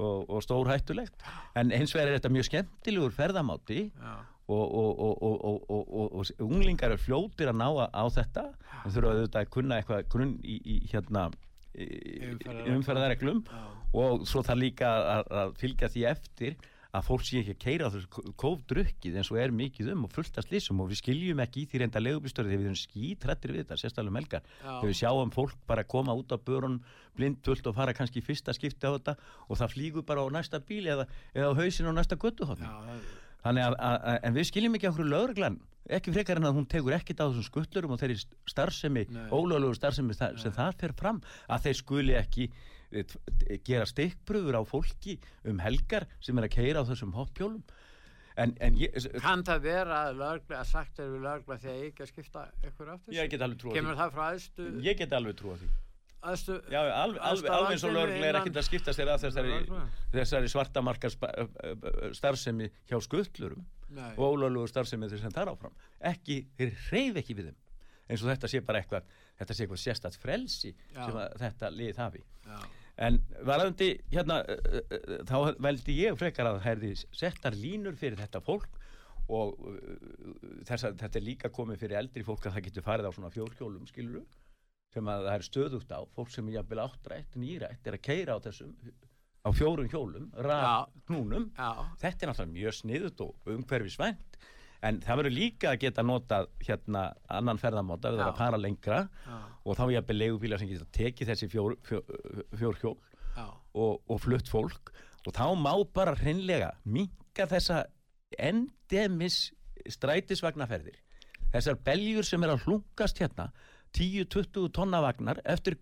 [0.00, 1.24] og, og stór hættulegt
[1.60, 4.12] en eins vegar er þetta mjög skemmtilegur ferðamáti já,
[4.50, 8.48] og, og, og, og, og, og, og, og unglingar er fljótir að ná á, þetta
[8.80, 11.28] en þurfa auðvitað að kunna eitthvað grunn í, í hérna
[12.74, 13.44] Umferðarreglum.
[13.94, 16.56] og svo það líka að, að fylgja því eftir
[16.90, 20.14] að fólk sé ekki að keira á þessu kófdrukkið eins og er mikið um og
[20.14, 23.54] fullt af slísum og við skiljum ekki í því reynda legubístöri þegar við erum skítrættir
[23.54, 24.64] við þetta, sérstaklega um helgar Já.
[24.64, 26.80] þegar við sjáum fólk bara koma út af börun
[27.18, 29.14] blindvöld og fara kannski fyrsta skipti á þetta
[29.46, 32.66] og það flýgur bara á næsta bíl eða, eða á hausin á næsta göttuhotni
[33.44, 35.58] Þannig að, að, að, en við skiljum ekki okkur lögreglan,
[35.90, 38.18] ekki frekar en að hún tegur ekkit á þessum skutlurum og þeirri
[38.50, 39.22] starfsemi, Nei.
[39.32, 42.48] ólöglegu starfsemi sem það fer fram, að þeir skuli ekki
[42.92, 43.14] eh,
[43.66, 45.16] gera stikkpröfur á fólki
[45.48, 47.62] um helgar sem er að keira á þessum hoppjólum.
[48.40, 51.86] En, en ég, Kann það vera að, lögregla, að sagt er við lögla því að
[51.88, 53.14] ekki að skipta ykkur aftur?
[53.16, 54.68] ég get alveg trúa Kemur því.
[54.86, 55.70] Ég get alveg trúa því.
[56.20, 59.56] Aðstu Já, alveg, alveg, alveg eins og lögregla er ekkit að skipta sér að þessari,
[60.12, 61.14] þessari svartamarkar
[62.16, 63.64] starfsemi hjá skutlurum.
[63.90, 65.74] Nei, og ólöglugu starfsemi þeir sem þar áfram.
[66.12, 67.58] Ekki, þeir reyf ekki við þeim.
[68.10, 69.08] Eins og þetta sé bara eitthvað
[69.40, 71.00] þetta sé eitthvað sérstætt frelsi Já.
[71.06, 72.22] sem að þetta lið hafi.
[72.44, 72.58] Já,
[73.06, 74.42] en varðandi hérna
[75.28, 78.76] þá veldi ég frekar að herði settar línur fyrir þetta fólk
[79.30, 79.78] og uh,
[80.66, 83.86] þessa, þetta er líka komið fyrir eldri fólk að það getur farið á svona fjórhjólum
[83.88, 84.24] skiluru
[84.94, 88.36] sem að það er stöðugt á fólk sem er jafnvel áttrætt, nýrætt er að keira
[88.36, 88.72] á þessum
[89.40, 91.68] á fjórum hjólum, raf, knúnum já,
[92.02, 94.40] þetta er náttúrulega mjög sniðut og umhverfisvænt
[94.86, 98.28] en það verður líka að geta notað hérna annan ferðamáta eða Já.
[98.30, 102.18] að fara lengra já, og þá jafnvel leigubílar sem geta tekið þessi fjór, fjór,
[102.56, 102.96] fjór hjól
[103.40, 104.92] og, og flutt fólk.
[105.28, 107.84] Og þá má bara hreinlega minka þessa
[108.40, 109.50] endemis
[109.88, 110.96] strætisvagnaferðir.
[111.52, 113.50] Þessar beljur sem er að hlunkast hérna
[113.96, 115.74] 10-20 tonnavagnar eftir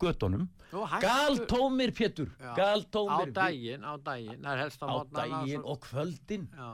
[0.88, 2.52] hættu- galtómir Pétur Já.
[2.52, 4.52] á galtómir daginn, á daginn, á
[4.88, 6.48] á mótnana daginn og kvöldin.
[6.52, 6.70] Já,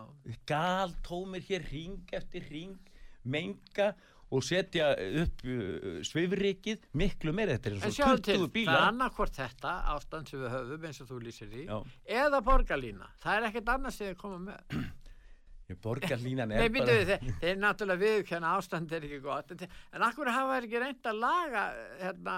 [0.47, 2.79] galtómir hér ring eftir ring
[3.25, 3.95] menga
[4.35, 4.89] og setja
[5.23, 7.55] upp uh, svifrikið miklu meira.
[7.55, 7.77] Þetta er
[8.25, 11.67] til, 20 það er annarkvort þetta ástand sem við höfum eins og þú lýsir í
[11.69, 11.79] Já.
[12.25, 14.85] eða borgarlína, það er ekkert annars sem þið koma með
[15.85, 19.53] borgarlínan er Nei, bara þeir, þeir náttúrulega viðkjanna ástand er ekki gott.
[19.57, 21.63] En, akkur hafa þeir ekki reynd að laga
[22.03, 22.35] hérna,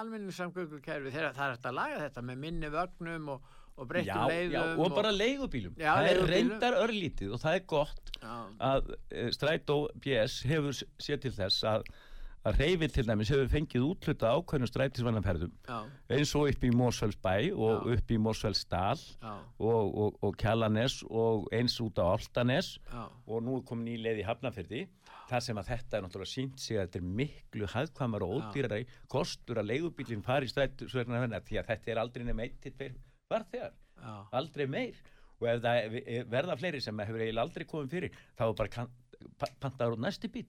[0.00, 4.54] almenningssamgöngukerfi þegar það er hægt að laga þetta með minni vögnum og, og breyttum leiðum
[4.56, 5.74] já, og bara leigubílum.
[5.78, 6.32] Já, það er leigubílum.
[6.34, 8.36] reyndar örlítið og það er gott já,
[8.70, 11.90] að uh, Strætó BS hefur s- séð til þess að,
[12.48, 15.78] að reyfið til dæmis hefur fengið útluta ákveðnum strætisvannarferðum já,
[16.16, 17.96] eins og upp í Mósfellsbæ og Já.
[17.96, 22.74] upp í Mósfellsdal já, og, og, og Kjallanes og eins út á Altanes
[23.26, 24.84] og nú er komin í leið í Hafnafyrði
[25.28, 28.86] þar sem að þetta er náttúrulega sínt sig að þetta er miklu hagkvæmar og ódýrari
[29.12, 32.96] kostur að leigubílinn fari í strætisvannarferðina því að þetta er aldrei nema eitt til tveir
[33.28, 35.02] farþegar já, aldrei meir.
[35.38, 35.98] Og ef það
[36.32, 38.86] verða fleiri sem hefur eiginlega aldrei komið fyrir þá er bara
[39.62, 40.48] pantaður út næsti bíl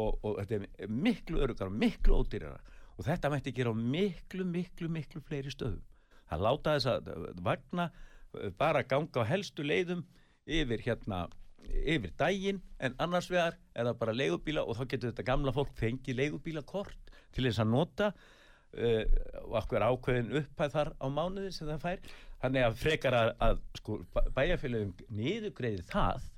[0.00, 2.60] og, og þetta er miklu örugar og miklu ódýrara.
[2.98, 5.82] Og þetta mætti gera á miklu, miklu, miklu fleiri stöðum.
[6.30, 10.04] Það láta þess að vagna eh, bara ganga á helstu leiðum
[10.50, 11.26] yfir hérna
[11.68, 15.72] yfir daginn en annars vegar er það bara leigubíla og þá getur þetta gamla fólk
[15.78, 19.04] fengið leigubílakort til þess að nota uh,
[19.44, 22.12] og okkur ákveðin upphæð þar á mánuði sem það fær.
[22.40, 23.98] Þannig að frekar að, að sko,
[24.36, 26.29] bæjarfélagum niðugreiði það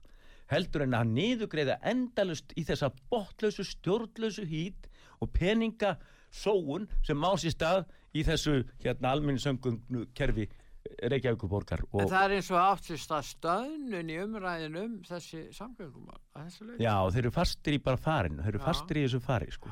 [0.53, 4.89] heldur en að niðugreiða endalust í þessa botlausu, stjórnlausu hít
[5.23, 5.97] og peninga
[6.33, 7.85] sóun sem má sér stað
[8.17, 10.49] í þessu hérna almenningssöngungnu kerfi
[10.83, 16.81] Reykjavíkuborgar En það er eins og áttist að stöðnun í umræðin um þessi samgöngum að
[16.83, 18.67] já, þeir eru fastir í bara farinu, þeir eru Já.
[18.67, 19.71] fastir í þessu fari sko.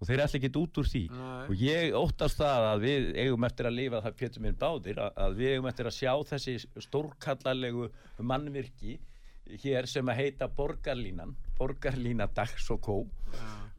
[0.00, 1.44] og þeir ætla ekki út úr því Nei.
[1.44, 5.12] og ég óttast það að við eigum eftir að lifa það Pétur minn báðir að,
[5.26, 6.56] að við eigum eftir að sjá þessi
[6.88, 7.90] stórkallalegu
[8.32, 8.96] mannvirki
[9.62, 12.96] hér sem að heita borgarlínan borgarlína dags og kó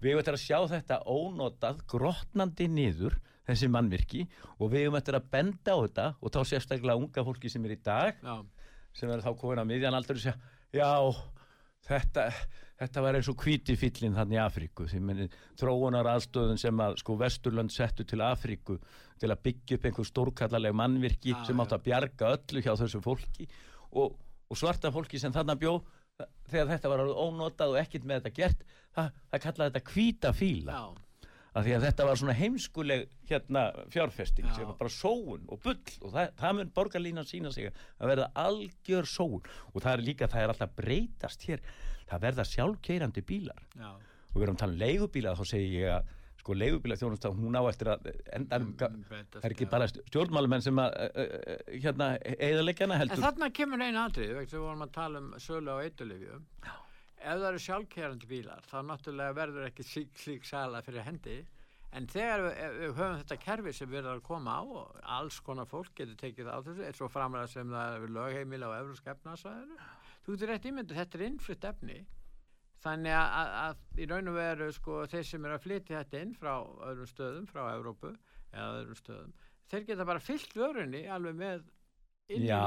[0.02, 4.26] við eigum eftir að sjá þetta ónotað grotnandi niður þessi mannvirki
[4.60, 7.76] og við eigum eftir að benda á þetta og þá sérstaklega unga fólki sem er
[7.76, 8.36] í dag Já,
[8.94, 10.38] sem er þá komin að miðjan aldur og segja,
[10.76, 10.92] já,
[11.88, 12.26] þetta,
[12.82, 15.30] þetta var eins og hvíti fyllin þannig Afríku, því meni
[15.60, 18.78] þróunar aðstöðun sem að sko Vesturlönd settu til Afríku
[19.22, 23.02] til að byggja upp einhver stórkallarleg mannvirki Já, sem átt að bjarga öllu hjá þessu
[23.06, 23.48] fólki.
[23.92, 24.16] Og,
[24.52, 25.78] og svarta fólki sem þarna bjó
[26.52, 30.76] þegar þetta var ónotað og ekkert með þetta gert, það, það kallaði þetta hvíta fíla.
[30.76, 34.54] Já, af því að þetta var svona heimskuleg hérna fjárfesting Já.
[34.56, 38.30] sem var bara sóun og bull og það, það mun borgarlínan sína sig að verða
[38.46, 39.50] algjör sóun.
[39.74, 41.66] Og það er líka, það er alltaf breytast hér.
[42.12, 43.68] Það verða sjálfkeirandi bílar.
[43.76, 43.92] Já.
[44.32, 46.12] og við erum að tala um leigubíla þá segi ég að
[46.42, 49.88] sko leigubíla þjónust að hún á eftir að enda Mm, betur, það er ekki bara
[49.92, 54.66] stjórnmálumenn sem að uh, uh, hérna eðaleggjana En heldur þarna kemur einu atrið, vegna við
[54.66, 56.46] vorum að tala um sölu á eitulifjum.
[57.22, 61.36] Ef það eru sjálfkerrandi bílar, þá náttúrulega verður ekki slík, slík sala fyrir hendi.
[61.92, 65.38] En þegar við, við höfum þetta kerfi sem við erum að koma á og alls
[65.44, 69.10] konar fólk getur tekið á þessu, eins og framlega sem það er lögheimil á Evrósk
[69.12, 69.80] efnaðsvæðinu,
[70.24, 72.00] þú getur rétt ímyndið, þetta er innflutt efni.
[72.82, 76.34] Þannig að, að, í raun og veru sko þeir sem eru að flytja þetta inn
[76.38, 76.54] frá
[76.88, 78.14] öðrum stöðum, frá Evrópu
[78.52, 79.36] eða öðrum stöðum,
[79.70, 81.68] þeir geta bara fyllt vörunni alveg með
[82.36, 82.60] inn í já,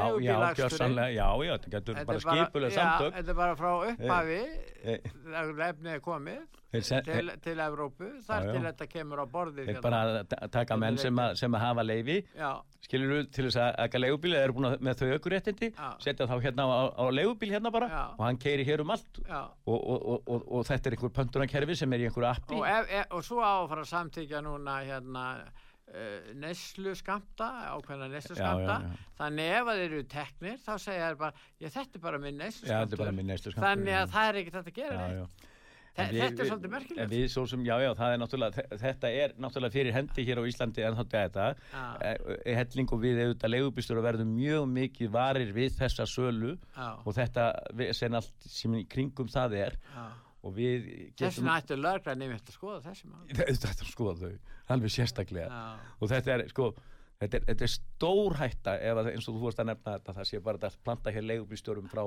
[1.15, 3.15] já, já, þetta getur Þetta bara er bara- skipuleg já, samtök.
[3.19, 4.43] Þetta er bara frá upphafi
[4.85, 9.69] eh, þegar efnið er komið se- til, til Evrópu þar til þetta kemur á borðið
[9.71, 12.51] þeir bara að ta- taka menn sem að, sem að hafa leifi Já,
[12.83, 15.69] skilur við til þess að eka leigubíl eða eru búin að, með þau aukuréttindi
[16.03, 18.03] setja þá hérna á, á leigubíl hérna bara Já.
[18.19, 19.21] og hann keiri hér um allt.
[19.23, 22.59] Og, og, og, og, og þetta er einhver pöntunarkerfi sem er í einhverju appi.
[22.59, 25.25] Og, svo á að fara að samtíkja núna hérna
[26.45, 29.09] neslu skamta ákveðna neslu Já, skamta já, já.
[29.21, 32.39] þannig ef að þeir eru teknir þá segja þeir bara, já þetta er bara minn
[32.43, 33.05] neslu Já, skammtur,
[33.65, 34.01] þannig já.
[34.05, 35.51] að það er ekki þetta að gera já, neitt já.
[35.95, 38.19] En við- þetta er svolítið merkilegt við svo sem, já, já, það er
[38.81, 41.85] þetta er náttúrulega fyrir hendi hér á Íslandi en að þetta Já.
[42.03, 46.89] e, helling og við auðvitað leigubílstur og verðum mjög mikið varir við þessa sölu já,
[47.07, 47.47] og þetta
[47.95, 50.09] sem allt sem kringum það er já.
[50.45, 53.23] Og við þess vegna ættu lögreglan nefnt að skoða þessi mál.
[53.39, 55.49] Þetta er skoða þau, alveg sérstaklega.
[55.49, 56.73] Já, og þetta er sko
[57.25, 60.17] þetta er, þetta er stór hætta ef að, eins og þú vorst að nefna þetta
[60.19, 62.03] það sé bara að planta hér leigubílstjórum frá,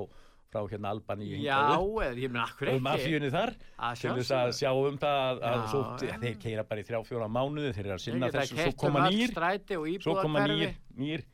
[0.52, 2.84] frá hérna Albani já eða ég meina akkur ekki?
[2.88, 6.20] mafíunni þar Að til þess að sjá um það að, að Já, svo, já.
[6.26, 9.08] þeir keira bara í þrjá fjóra mánuði þeir eru að sinna þessu svo um koma
[9.08, 9.34] nýr.
[10.04, 11.26] svo koma nýr, nýr.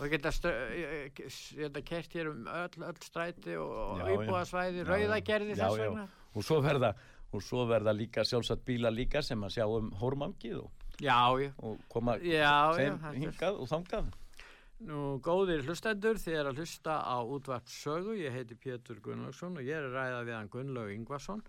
[0.00, 6.44] Og geta geta kert hér um öll, öll stræti og, Já, rauðagerði þess vegna og
[6.46, 6.94] svo verða
[7.32, 11.52] og svo verða líka sjálfsagt bíla líka sem að sjá um hórmangið og, já, já,
[11.64, 14.10] og koma já, já þeim er- hingað og þangað.
[14.82, 19.62] Nú, góðir hlustendur, þið er að hlusta á útvart sögu, ég heiti Pétur Gunnlaugsson og
[19.62, 21.42] ég er að ræða við hann Gunnlaug Ingvarsson,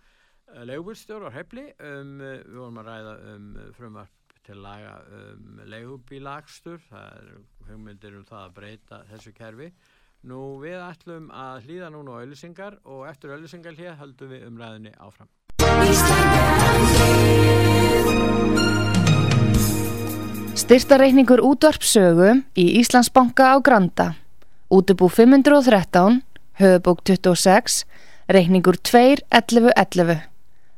[0.70, 5.60] leigubílstjór á Hrefli, um, eh, við vorum að ræða um eh, frumvarp til laga um
[5.72, 7.34] leigubílakstur, það er
[7.72, 9.70] hugmyndir um það að breyta þessu kerfi.
[10.24, 14.94] Nú, við ætlum að hlýða núna á auðlýsingar og eftir auðlýsingar hlýða höldum við umræðinni
[14.96, 15.28] áfram.
[20.56, 24.08] Styrtareikningur útvarpsögu í Íslandsbanka á Granda.
[24.72, 26.22] Útubú 513,
[26.64, 27.84] höfubók 26,
[28.32, 30.24] reikningur 21111.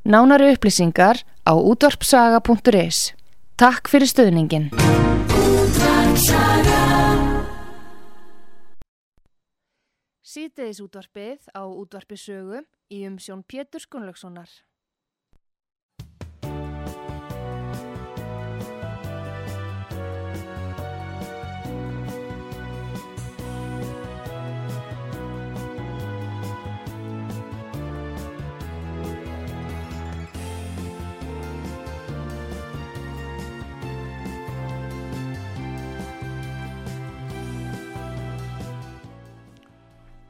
[0.10, 3.14] Nánari upplýsingar á útvarpsaga.is.
[3.62, 4.74] Takk fyrir stöðningin.
[10.36, 12.58] Sýteðis útvarpið á útvarpisögu
[12.92, 14.50] í umsjón Pétur Skunlökssonar.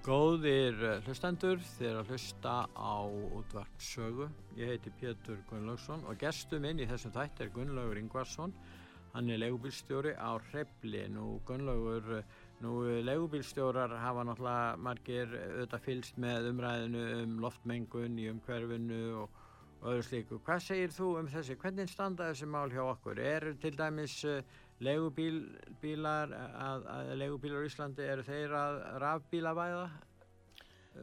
[0.05, 4.27] Góðir eh, hlustendur, þeir að hlusta á útvart sögu.
[4.53, 8.53] Ég heiti Pétur Gunnlaugsson og gestur minn í þessum þætt er Gunnlaugur Ingvarsson.
[9.15, 11.07] Hann er legubílstjóri á Hrefli.
[11.09, 12.19] Nú Gunnlaugur,
[12.61, 19.41] nú legubílstjórar hafa náttúrulega margir auðvitað fylst með umræðinu um loftmengun í umhverfinu og,
[19.79, 20.41] og öðru slíku.
[20.45, 21.57] Hvað segir þú um þessi?
[21.65, 23.25] Hvernig standa þessi mál hjá okkur?
[23.25, 24.37] Er til dæmis uh,
[24.83, 29.87] legubílar að, að legubílar í Íslandi eru þeir að rafbílavæða?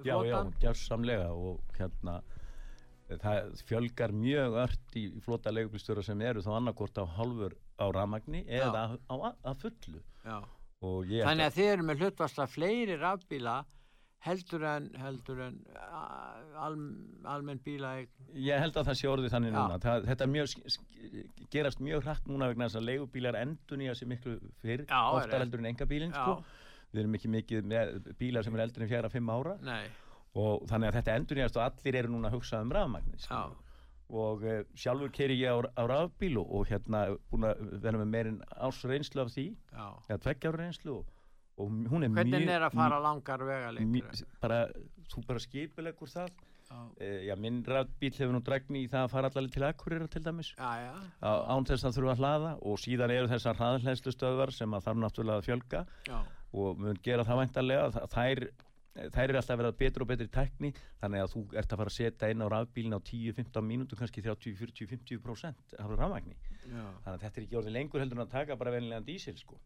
[0.03, 2.21] Já, já, gjársamlega og hérna
[3.21, 8.45] það fjölgar mjög ört í flota legubílstjóra sem eru þá annarkort á halvur á ramagni
[8.49, 10.03] eða á, að fullu.
[10.23, 13.61] Þannig að þeir eru með hlutvasta fleiri rafbíla
[14.23, 15.57] heldur en, heldur en
[16.63, 16.77] al,
[17.33, 17.95] almenn bíla
[18.39, 19.57] ég held að það sé orðið þannig Já.
[19.57, 20.77] núna það, þetta mjög,
[21.55, 25.63] gerast mjög hrætt núna vegna þess að leigubílar endur nýja sér miklu fyrr, ofta heldur
[25.63, 26.37] en enga bílinn sko.
[26.93, 29.83] við erum ekki mikið með bílar sem er eldur en fjara fimm ára Nei.
[30.39, 33.41] og þannig að þetta endur nýjast og allir eru núna að hugsa um rafmagnin sko.
[34.23, 38.39] og uh, sjálfur keri ég á, á rafbíl og, hérna búin að vera með meirinn
[38.55, 41.11] ás reynslu af því eða tveggjáru reynslu og
[41.61, 44.65] og hún er mjög hvernig er að fara langar vega lengur bara,
[45.13, 46.33] þú bara skipilegur það.
[46.97, 50.23] E, já, minn rafbíl hefur nú dregni í það að fara allavega til Akureyra til
[50.25, 50.53] dæmis.
[50.57, 50.95] Já, já.
[51.21, 52.53] án þess að þurfa að hlaða.
[52.65, 55.83] Og síðan eru þessar hraðhleðslu stöðvar sem að þarf náttúrulega að fjölga.
[56.63, 58.43] Og mun gera það væntarlega þær,
[59.13, 61.99] þær eru alltaf vera betur og betri tekni þannig að þú ert að fara að
[61.99, 66.37] setja inn á rafbílin á 10-15 mínútu kannski 30-40-50% af rafmagni.
[66.65, 69.61] Þannig að þetta er ekki orðið lengur heldur en að taka bara venilegan dísil sko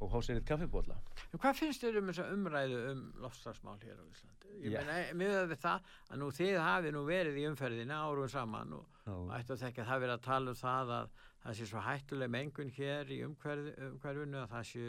[0.00, 0.96] og há sér eitt kaffibóla
[1.36, 4.50] Hvað finnst þér um þessa umræðu um lofslagsmál hér á Íslandi?
[4.56, 4.84] Ég yeah.
[4.84, 9.00] meina, miðað við það að nú þið hafi nú verið í umferðina árum saman og,
[9.36, 12.30] ættu að þekka að það verið að tala um það að það sé svo hættuleg
[12.32, 14.86] mengun hér í umhverf, umhverfinu að það sé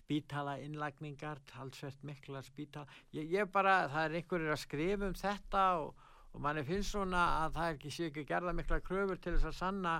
[0.00, 5.66] spítala innlagningar talsvert mikla spítala ég, ég bara, það er einhverjir að skrifa um þetta
[5.84, 9.36] og, og manni finnst svona að það er ekki sé ekki gerða mikla kröfur til
[9.36, 9.94] þess að sanna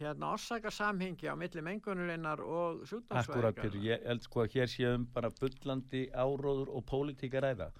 [0.00, 5.06] hérna orsakasamhengi á milli mengunurinnar og sjúkdómsvæðingar Akkurat, Pétur, ég held sko að hér séum
[5.14, 7.70] bara bullandi áróður og pólitíka ræða.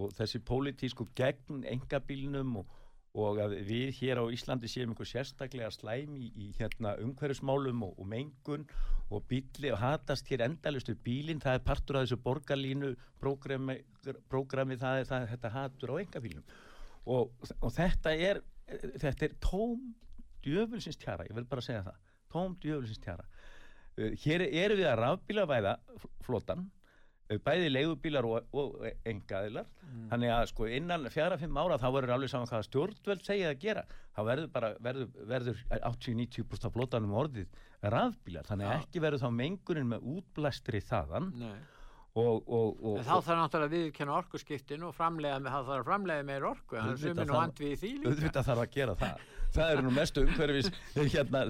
[0.00, 2.76] Og þessi pólitísku gegn engabílnum og,
[3.18, 7.98] og að við hér á Íslandi séum einhver sérstaklega slæm í, í hérna umhverfsmálum og,
[7.98, 8.68] og mengun
[9.12, 13.82] og bíli og hatast hér endalustu bílinn, það er partur af þessu borgarlínu prógrami,
[14.32, 16.54] prógrami það er það, þetta hatur á engabílnum
[17.12, 18.40] og, og þetta er
[18.72, 19.92] þetta er tóm
[20.44, 21.98] djöfulsins tjara, ég vil bara segja það
[22.32, 23.26] tóm djöfulsins tjara.
[23.98, 25.74] Uh, hér eru við að rafbílavæða
[26.24, 30.06] flotan uh, bæði leigubílar og, og engaðilar mm.
[30.12, 33.84] þannig að sko innan fjara-fimm ára þá verður alveg saman hvað stjórnveld segja að gera.
[34.12, 38.48] Þá verður bara verður, verður 80-90% af flotanum orðið rafbílar.
[38.48, 38.80] Þannig að ja.
[38.86, 41.30] ekki verður þá mengunin með útblæstri þaðan.
[41.42, 41.54] Nei
[42.12, 46.24] Og, og, og, þá þarf náttúrulega að viðkjöna orkuskiptin og framlega, það þarf að framlega
[46.28, 48.12] meir orku en það er vant við því líka.
[48.26, 49.22] þetta þarf að gera það.
[49.52, 50.68] Það eru nú mestu umhverfis
[51.14, 51.40] hérna,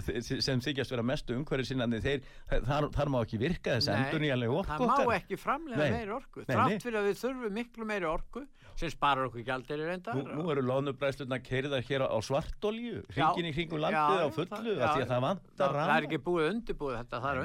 [0.46, 2.22] sem þykjast vera mestu umhverfis innan þeir,
[2.66, 6.46] þar, þar má ekki virka þess endur nýjanlega orku það má ekki framlega meir orku
[6.46, 8.42] þrátt fyrir að við þurfum miklu meiri orku
[8.78, 10.16] sem sparar okkur gældir í reyndar.
[10.16, 15.26] Nú, nú eru lónubræðsluna keiriðar hér á svartolju hringin í hringum landið á fullu það
[15.60, 17.42] það er ekki búið undirbúið þetta það er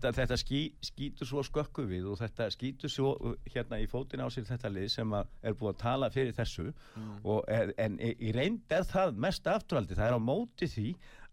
[0.00, 3.10] þetta er þetta, ský, skýtur svo skökku við og þetta skýtur svo
[3.52, 7.10] hérna í fótin á sér þetta lið sem er búið að tala fyrir þessu mm.
[7.24, 10.86] og, en í reynd er það mest afturhaldi það er á móti því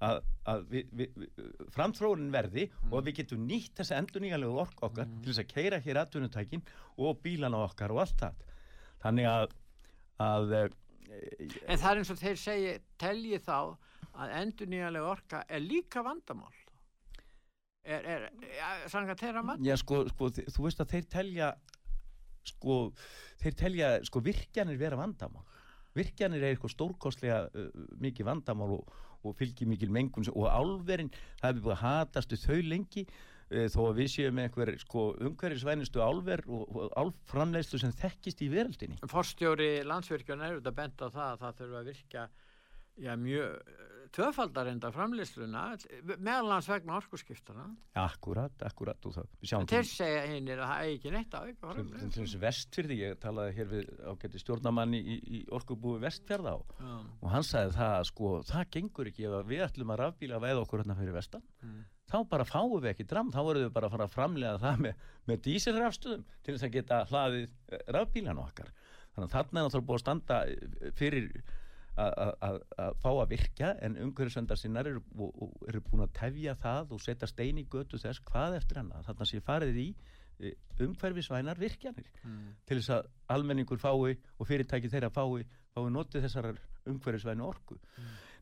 [0.08, 0.20] að,
[0.52, 0.76] að
[1.74, 2.92] framþróunin verði mm.
[2.92, 5.24] og við getum nýtt þessa endur nýjanlegu ork okkar mm.
[5.24, 8.46] til þess að keira hér aðtunutækin og bílana okkar og allt það
[9.06, 9.58] þannig að,
[10.28, 10.64] að e,
[11.72, 13.60] En það er eins og þeir segi telji þá
[14.18, 16.54] að endur nýjanlegu orka er líka vandamál
[17.88, 18.28] er, er,
[18.60, 19.66] er sann að þeirra mann?
[19.66, 21.52] Já sko, sko, þú veist að þeir telja
[22.48, 22.78] sko,
[23.42, 25.46] þeir telja sko virkjanir vera vandamál
[25.98, 27.70] virkjanir er eitthvað stórkostlega uh,
[28.04, 31.10] mikið vandamál og og fylgir mikil mengun og álverinn,
[31.42, 36.04] það hefur búið að hatastu þau lengi e, þó að við séum einhver sko, umhverfisvænustu
[36.04, 39.00] álver og, og álframleyslu sem þekkist í veröldinni.
[39.12, 42.28] Forstjóri landsvirkjun er auðvitað bent á það að það þurfa að virka
[43.02, 43.76] já, mjög
[44.16, 45.64] töfaldar enda framleysluna
[46.16, 47.66] meðalans vegna orkusskiptana
[48.00, 51.42] Akkurat, akkurat þeir segja hinnir að það er ekki neitt á
[52.14, 56.96] til þess vestfyrði, ég talaði hér við ágætti stjórnamanni í, í orkubúi vestfjörða Já.
[56.96, 60.42] og hann sagði það að sko, það gengur ekki ef að við ætlum að rafbíla
[60.48, 61.46] veið okkur hérna fyrir vestan.
[61.62, 61.86] Mm.
[62.08, 64.84] þá bara fáum við ekki dram, þá verðum við bara að fara að framlega það
[64.86, 68.70] með, með dísilrafstöðum til þess að geta hlaðið eh, rafbílan okkar.
[69.12, 71.28] Þannig að þarna er náttúrulega búið að standa eh, fyrir
[71.98, 75.02] að- að að- að fá að virka en umhverfisvendar sinnar eru,
[75.68, 79.26] eru búin að tefja það og setja stein í götu þess hvað eftir hana þarna
[79.26, 79.88] sé farið í
[80.40, 80.54] eh,
[80.86, 82.06] umhverfisvænar virkjanir.
[82.24, 82.56] Mm.
[82.66, 85.44] til þess að almenningur fái og fyrirtæki þeirra fái,
[85.74, 86.52] fái notið þessar
[86.88, 87.78] umhverfisvænu orku.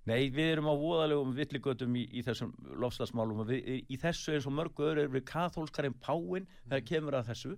[0.05, 4.45] Nei, við erum á voðalegum villigötum í, í þessum lofslagsmálum og við, í, þessu eins
[4.45, 7.55] og mörgu öðru erum við kathólskar en páin þegar kemur að þessu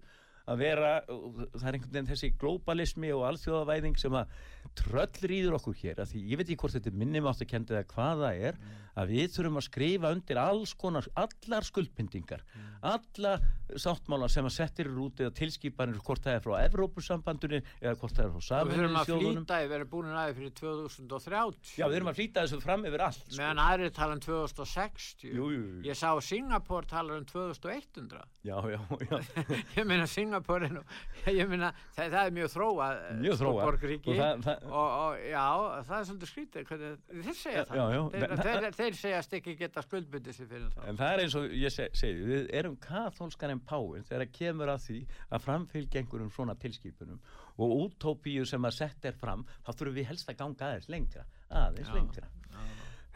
[0.47, 4.35] að vera, það er einhvern veginn þessi globalismi og alþjóðavæðing sem að
[4.79, 7.89] tröllrýður okkur hér að því ég veit ekki hvort þetta er minnimátt að kendi eða
[7.91, 8.59] hvað það er
[8.97, 12.41] að við þurfum að skrifa undir alls konar, allar skuldpyndingar
[12.87, 13.35] alla
[13.77, 18.25] sáttmála sem að settir út eða tilskipanir hvort það er frá Evrópusambandunni eða hvort það
[18.25, 21.97] er frá og við þurfum að flýta við erum búin aðeins fyrir 2030 Já, við
[21.99, 23.37] erum að flýta þessu fram yfir allt sko.
[23.41, 25.81] meðan aðri tala um 2060 Jú, jú, jú.
[25.89, 29.17] ég sá Singapore tala um 2100 Já, já, já.
[29.77, 30.83] Ég meina Singapore nú
[31.27, 32.87] ég meina það, það er mjög þróa
[33.19, 33.63] Mjög þróað.
[33.67, 35.45] borgríki Og og, það- það- og, já,
[35.89, 37.75] það er svolítið skrítið hvernig, þeir segja það.
[37.77, 41.13] Já, já, þeir, men- þeir, þeir segjast ekki geta skuldbundið sér fyrir það En það
[41.13, 44.99] er eins og ég se- segi, við erum kathólskar en páin þegar kemur að því
[45.31, 47.19] að framfylgja einhverjum svona tilskipunum
[47.57, 51.25] og útópíu sem að sett er fram, þá þurfum við helst að ganga aðeins lengra,
[51.49, 52.27] aðeins Já, lengra.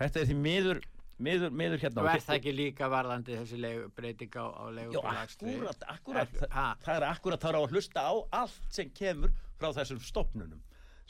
[0.02, 0.80] Þetta er því miður,
[1.22, 2.06] miður, miður hérna.
[2.10, 6.34] er það ekki líka varðandi þessi legu, breyting á, á Já, legufélagstri akkurat, akkurat.
[6.42, 6.64] Er- ha?
[6.82, 10.00] Það, það er akkurat það er á að hlusta á allt sem kemur frá þessum
[10.02, 10.62] stopnunum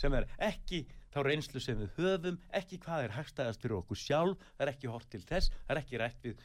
[0.01, 0.81] sem er ekki
[1.11, 4.91] þá reynslu sem við höfum, ekki hvað er hagstæðast fyrir okkur sjálf, það er ekki
[4.91, 6.43] hort til þess, það er ekki rætt við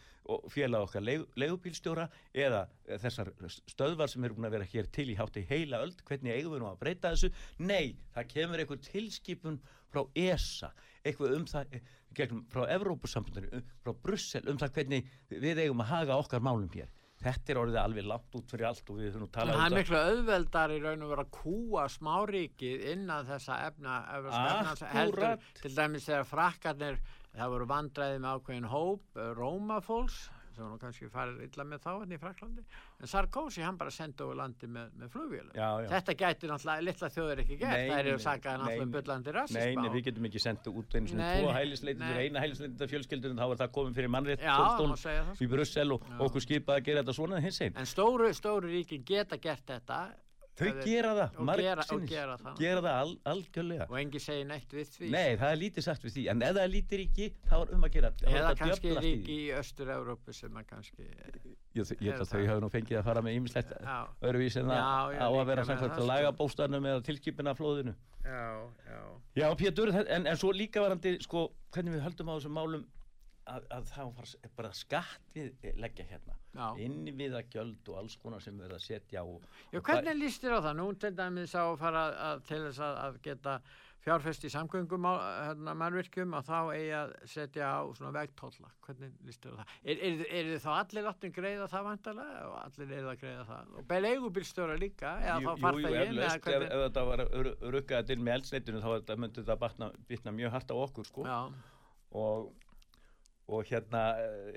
[0.50, 2.64] félag okkar leigu, leigubílstjóra eða
[3.02, 3.30] þessar
[3.70, 6.64] stöðvar sem eru búin að vera hér til í hátti heila öld, hvernig eigum við
[6.64, 7.30] nú að breyta þessu?
[7.62, 9.60] Nei, það kemur einhver tilskipun
[9.92, 10.72] frá ESA,
[11.06, 11.78] eitthvað um það,
[12.18, 16.90] gegnum, frá Evrópusambandinu, frá Brussel, um það hvernig við eigum að haga okkar málum hér.
[17.22, 19.62] Þetta er orðið alveg langt út fyrir allt og við höfum nú En talað það
[19.62, 19.78] er um það.
[19.80, 25.74] miklu auðveldar í raun og vera að kúa smáríkið innan þessa efna, efna heldur til
[25.78, 27.00] dæmis þegar frakkarnir
[27.36, 30.18] það voru vandræði með ákveðin hóp eh, Rómafólks
[30.56, 32.64] sem nú kannski farið illa með þá hérna í Fraklandi
[33.00, 35.12] en Sarkozy hann bara sendi over landi með, með
[35.84, 35.88] já.
[35.92, 37.76] þetta gæti náttúrulega litla þjóður ekki gert.
[37.76, 38.24] Nei, það eru nei,
[38.56, 38.94] nei, náttúrulega nei.
[38.96, 42.16] byllandi Nei, rassism nei, við getum ekki sendt út einu svona Nei, tvo nei, hælisleitindur,
[42.16, 42.26] nei.
[42.26, 44.46] eina hælisleitindur fjölskyldunum, þá er það komið fyrir mannrétt
[45.46, 49.68] í Brussel og okkur skipað að gera þetta svona en stóru, stóru ríkin geta gert
[49.68, 50.00] þetta
[50.56, 52.54] Þau þeir- gera það, og marg gera- og sinnis, gera það.
[52.56, 53.86] gera það al, algjörlega.
[53.90, 56.54] og engi segir neitt við því Nei, það er lítið sagt við því, en ef
[56.56, 60.34] það er lítið ríki, þá er um að gera er eða kannski ríki í Östur-Európu
[60.34, 61.04] sem að kannski
[61.76, 62.46] Ég, ég held að þau það.
[62.48, 63.98] hafa nú fengið að fara með ýmislegt Já.
[64.22, 64.80] öðruvís en það
[65.20, 66.06] á að vera samkvæmt það, sko.
[66.08, 67.94] lagabóstanum eða tilskipina flóðinu.
[68.24, 69.02] já, já
[69.36, 72.86] Já, Pétur, en, en svo líka varandi, sko, hvernig við höldum á þessum málum
[73.46, 76.36] að, að það var s- bara skattið leggja hérna.
[76.56, 76.68] Já.
[76.86, 79.42] Inni við að gjöld og alls konar sem við að setja og...
[79.72, 80.78] Já, og hvernig líst þér á það?
[80.80, 83.58] Nú til dæmis á að fara að, til þess að, að geta
[84.06, 88.68] fjárfest í samgöngum hérna, mannvirkjum að þá eigi að setja á svona vegtólla.
[88.86, 89.72] Hvernig líst þér á það?
[89.82, 93.72] Er, er, er þá allir láttin greiða það vantarlega og allir er að greiða það?
[93.80, 96.20] Og beil eigubílstjóra líka, eða Jú, þá farta ég inn?
[96.22, 97.24] ef, þetta var
[97.76, 99.66] rukkaðið inn með eldsneitinu þá myndi það
[100.12, 101.26] bitna mjög hart á okkur sko.
[102.16, 102.54] Og,
[103.46, 104.00] og hérna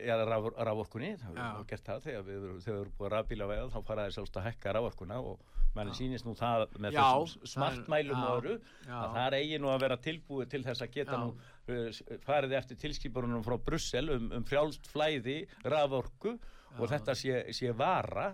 [0.02, 1.30] er raf, raforkunni, Já.
[1.30, 4.40] hefur gert það þegar við við erum búið að rafbíla vega þá fara þeir sjálfst
[4.40, 5.44] að hækka raforkuna og
[5.78, 8.96] mann sýnist nú það með Já, þessum er- smartmælum já, já.
[8.98, 11.22] að það eigi nú að vera tilbúið til þess að geta Já.
[11.22, 16.34] nú uh, farið eftir tilskipunum frá Brussel um, um frjálst flæði raforku
[16.80, 18.32] og þetta sé, sé vara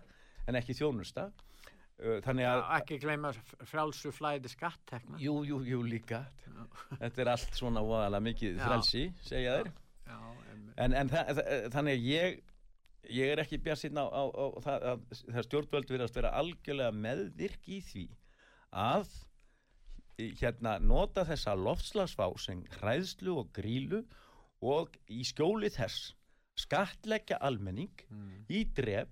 [0.47, 1.31] en ekki þjónusta
[1.95, 3.29] Uh, þannig að Já, ekki gleyma
[3.69, 5.15] frjálsu flæði skattekna.
[5.15, 6.25] Jú, jú, jú, líka.
[6.99, 8.65] Þetta er allt svona voðalega mikið Já.
[8.65, 9.69] frelsi, segja þér.
[10.09, 10.17] Já,
[10.81, 12.39] En, en þa þa þannig að ég,
[13.15, 16.97] ég er ekki bjart síðan á, á, á það að það stjórnvöld verðast vera algjörlega
[17.05, 18.05] meðvirk í því
[18.75, 19.13] að
[20.39, 24.03] hérna nota þessa loftslagsvá sem hræðslu og grílu
[24.63, 26.13] og í skjóli þess
[26.59, 28.03] skatleggja almenning
[28.47, 29.11] í dref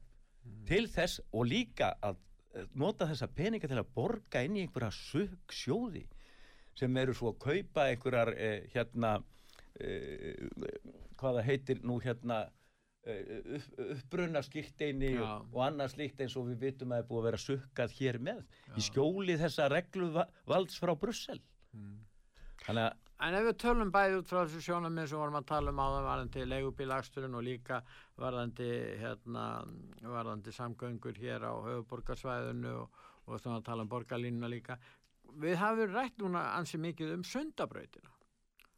[0.67, 2.19] til þess og líka að
[2.55, 6.05] eh, nota þessa peninga til að borga inn í einhverja sög sjóði
[6.77, 9.17] sem eru svo að kaupa einhverjar eh, hérna
[11.19, 13.21] hvaða heitir nú hérna uh,
[13.57, 15.29] upp, uppbrunna skýrteini Já.
[15.51, 18.19] og, annað slíkt eins og við vitum að það er búið að vera sukkað hér
[18.29, 18.43] með
[18.77, 21.41] í skjóli þessa reglu va- valds frá Brussel
[21.73, 22.03] Mm.
[22.67, 25.71] þannig að En ef við tölum bæði út frá þessu sjónamið sem vorum að tala
[25.71, 27.79] um áðan varðandi leigubílaksturinn og líka
[28.19, 28.67] varðandi,
[28.99, 29.45] hérna,
[30.03, 34.77] varðandi samgöngur hér á höfuborgarsvæðinu og, og svona að tala um borgarlínuna líka.
[35.39, 38.12] Við hafum rætt núna ansi mikið um sundabrautina.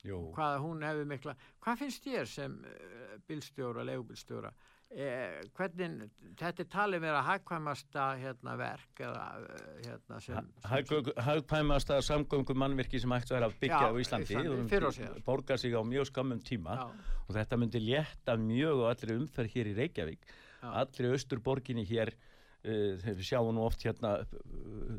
[0.05, 4.53] Jú, Hvað hún hefur mikla, hvað finnst þér sem uh, bílstjóra, leigubílstjóra?
[4.95, 11.97] Eh, hvernig, þetta er talið vera hagkvæmasta hérna, verk eða uh, hérna sem, sem hagpæmasta
[12.05, 15.73] samgöngum mannvirki sem hægt væri að byggja Já, á Íslandi, Íslandi, og og borga sig
[15.75, 16.85] á mjög skammum tíma Já.
[17.25, 20.69] og þetta myndi létta mjög á allri umferð hér í Reykjavík Já.
[20.85, 24.95] allri austurborginni hér uh, við sjáum nú oft hérna uh,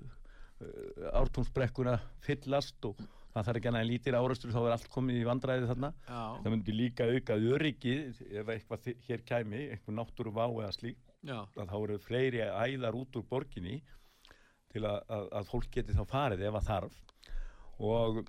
[0.66, 1.96] uh, ártúnsbrekkuna
[2.26, 3.00] fyllast og
[3.37, 5.91] það þarf ekki annað en lítir árastur þá er allt komið í vandræði þarna.
[6.09, 7.97] Já, það myndi líka auka öryggi
[8.41, 11.03] ef eitthvað hér kæmi, eitthvað náttúru vá eða slík
[11.70, 13.80] þá eru fleiri æðar út úr borginni
[14.72, 16.99] til að, að, að fólk geti þá farið ef að þarf.
[17.87, 18.24] Og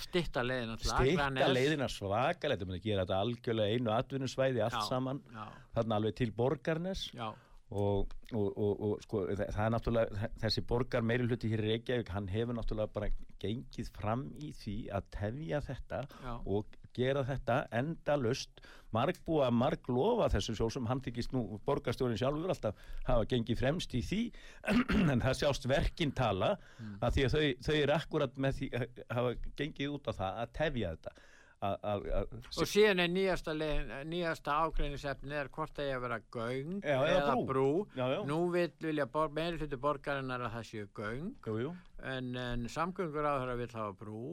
[0.00, 1.02] stitta leiðin alltaf.
[1.04, 5.22] styrta leiðina svakalega, þetta myndi gera þetta algjörlega einu atvinnusvæði allt Já, saman.
[5.34, 5.44] Já,
[5.76, 7.06] þarna alveg til borgarnes.
[7.16, 7.28] Já,
[7.70, 12.08] og, og, og, og sko, það, er náttúrulega þessi borgar meiri hluti hér í Reykjavík
[12.14, 13.08] hann hefur náttúrulega bara
[13.40, 16.32] gengið fram í því að tefja þetta Já.
[16.50, 18.60] og gera þetta endalust
[18.90, 24.02] margbúa, marglofa þessu svo sem hann þykist nú borgarstjórin sjálfur alltaf hafa gengið fremst í
[24.02, 24.20] því
[25.14, 26.94] en það sjást verkin tala Mm.
[27.04, 30.38] að því að þau, þau eru akkurat með því að hafa gengið út á það
[30.42, 31.12] að tefja þetta
[31.60, 33.54] að, að, að, Og síðan er nýjasta,
[34.08, 37.66] nýjasta ágreinisefni er hvort það er að vera göng Já, eða brú.
[37.96, 38.20] Já, já.
[38.28, 41.74] Nú vil, vilja bor, meiri hluti borgarinnar að það séu göng jú, jú.
[42.14, 44.24] en, en samgöngur á þeirra vil hafa brú.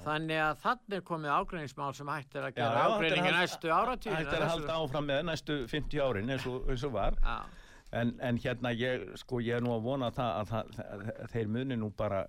[0.00, 4.16] Þannig að þannig er komið ágreinismál sem hægt er að gera er hald- næstu áratíð.
[4.16, 7.18] Hægt er að halda áfram með næstu 50 árin eins og, eins og var
[7.90, 11.52] en, en hérna ég, sko, ég er nú að vona það að, það, að þeir
[11.56, 12.24] muni nú bara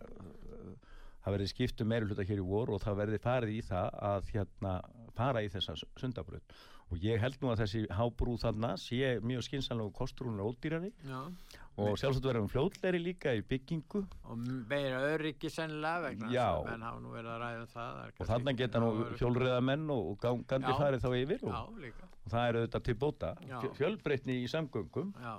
[1.22, 4.30] það verði skiptu meiri hluta hér í vor og það verði farið í það að
[4.36, 4.76] hérna
[5.18, 6.62] fara í þessa sundabröð
[6.92, 9.46] og ég held nú að þessi hábrú þarna sé mjög
[10.28, 10.92] hún er ódýrari.
[11.08, 11.22] Já.
[11.80, 14.02] og sjálfsagt verðum fljótlegri líka í byggingu.
[14.28, 16.28] Og meira öryggi sennilega vegna
[16.68, 18.02] menn hafa nú verið að ræða um það.
[18.20, 18.90] og ekki geta nú
[19.22, 20.12] hjólreiðamenn og
[20.76, 20.80] Já.
[20.82, 23.32] farið þá yfir og, Já, og það er auðvitað til bóta.
[23.80, 25.14] Fjölbreytni í samgöngum.
[25.16, 25.34] Já,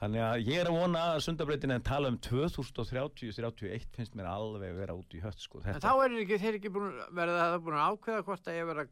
[0.00, 4.70] Þannig að ég er að vona að sundabreytin en tala um 2030-31 finnst mér alveg
[4.72, 5.60] að vera út í hött sko.
[5.60, 8.84] en þá er ekki, þeir ekki búin, verið það búin að ákveða hvort að vera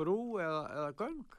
[0.00, 1.36] brú eða, eða göng.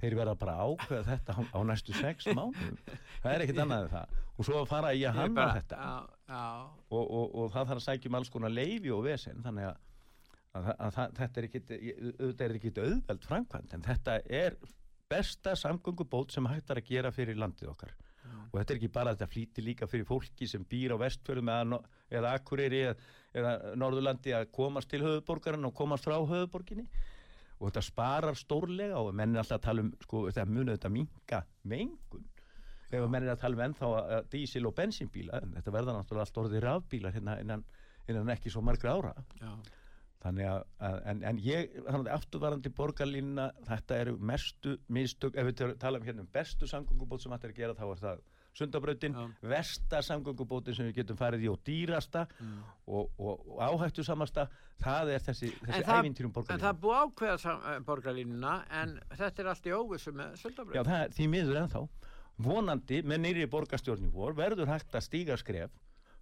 [0.00, 2.78] þeir verða bara að ákveða þetta á, á næstu sex mánuðum.
[3.22, 4.14] Það er ekkit annað en það.
[4.34, 5.92] Og svo að fara í að Ég bara- þetta Já,
[6.32, 6.44] já,
[6.88, 9.76] og, og, og það þarf að sækja um alls konar leifi og vesen þannig að,
[10.56, 14.56] að, að, þetta er ekkit, auðveld framkvæmt en þetta er
[15.12, 17.92] besta samgöngubót sem hægt er að gera fyrir landið okkar.
[18.24, 21.80] Og þetta er ekki bara þetta flýti líka fyrir fólki sem býr á vestfjörðum eða,
[22.10, 22.94] eða Akureyri eða,
[23.34, 26.86] eða Norðurlandi að komast til höfuborgarinn og komast frá höfuborginni
[27.58, 30.92] og þetta sparar stórlega og menn er alltaf að tala um sko, þetta munið þetta
[30.94, 32.26] minka mengun.
[32.94, 36.42] Ef menn er að tala um ennþá dísil og bensínbíla en þetta verða náttúrulega allt
[36.44, 37.64] orðið rafbílar hérna innan,
[38.08, 39.14] innan ekki svo margra ára.
[39.40, 39.54] Já.
[40.24, 45.50] Þannig að, að en, en ég, þannig að afturvarandi borgarlínuna, þetta eru mestu mistök, ef
[45.50, 48.22] við tala um hérna um bestu samgöngubót sem þetta er að gera, þá er það
[48.54, 49.48] sundabrautin, Já.
[49.50, 52.24] versta samgöngubótin sem við getum farið í og dýrasta
[52.86, 54.46] og, og, og áhættu samasta
[54.82, 58.96] það er þessi, þessi ævintýrum en borgarlínu það er búið að ákveða eh, borgarlínuna en
[59.18, 60.90] þetta er allt í óvissu með Já, Söldabröð.
[60.90, 61.84] það því miður ennþá
[62.44, 65.74] vonandi með nýri borgarstjórn í vor verður hægt að stíga skref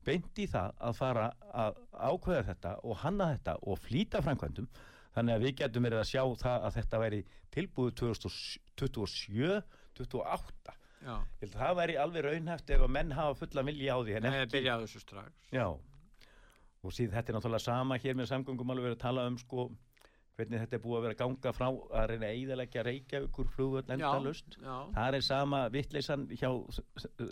[0.07, 1.27] beint í það að fara
[1.65, 4.69] að ákveða þetta og hanna þetta og flýta framkvæmdum.
[5.13, 9.59] Þannig að við getum verið að sjá það að þetta væri tilbúið 2027
[9.99, 13.95] 28 Já, Ég held að það væri alveg raunhæft ef að menn hafa fulla vilja
[13.95, 15.49] á því en það er ekki byrjað þessu strax.
[15.51, 15.65] Já,
[16.83, 19.65] og síðan þetta er náttúrulega sama hér með samgöngum alveg verið að tala um sko
[20.37, 24.57] hvernig þetta er búið að vera ganga frá að reyna að eiðalegja Reykjavíkur flugvöld endalust
[24.63, 26.49] það er sama vittleysan hjá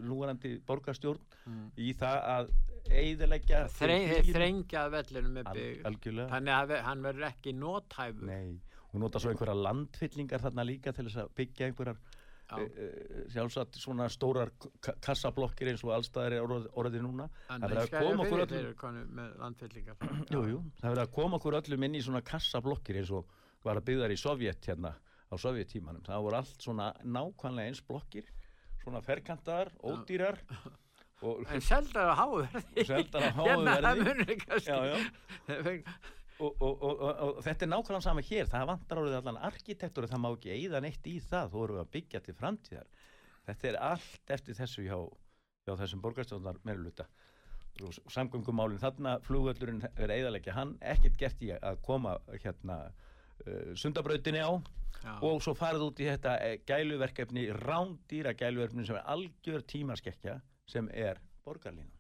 [0.05, 1.20] núverandi borgarstjórn
[1.51, 1.70] Mm.
[1.80, 2.51] í það að
[2.92, 5.78] eiðalegja Þreng, þeir þrengjað vellinu með Al, bygg.
[5.88, 8.26] algjörlega Þannig að hann verður ekki nóthæfur.
[8.28, 8.61] Nei,
[8.92, 11.98] og nota svo einhverja landfyllingar þarna líka til þess að byggja einhverjar
[13.34, 14.51] sjálfsagt svona stórar
[15.05, 17.28] kassablokkir eins og allstaðar orð, orðið núna.
[17.48, 18.64] Það verður að koma okkur öllum
[20.80, 23.30] það verður að koma okkur öllum inn í svona kassablokkir eins og
[23.66, 24.94] var að byggðar í Sovjet hérna
[25.30, 28.26] á Sovjettímanum það voru allt svona nákvæmlega eins blokkir
[28.82, 30.40] svona ferkantar, ódýrar
[31.26, 32.84] og En seldar á háverði.
[32.88, 33.51] Seldar á háu
[36.41, 38.47] Og, og, og, þetta er nákvæmlega sama hér.
[38.49, 41.80] Það vantar árið allan arkitektur og það má ekki eigða neitt í það, þú eru
[41.82, 42.88] að byggja til framtíðar.
[43.49, 44.97] Þetta er allt eftir þessu hjá,
[45.66, 47.09] hjá þessum borgarstjóðnar meðluta
[47.80, 50.74] og samgöngumálinn þarna flugvöllurinn er eigðalegja hann.
[50.80, 54.53] Ekkert gert í að koma hérna uh, sundabrautinni á.
[55.01, 55.14] Já.
[55.24, 60.34] og svo farið út í þetta eh, gæluverkefni rándýra gæluverkefni sem er algjör tímaskekkja
[60.68, 61.99] sem er borgarlínu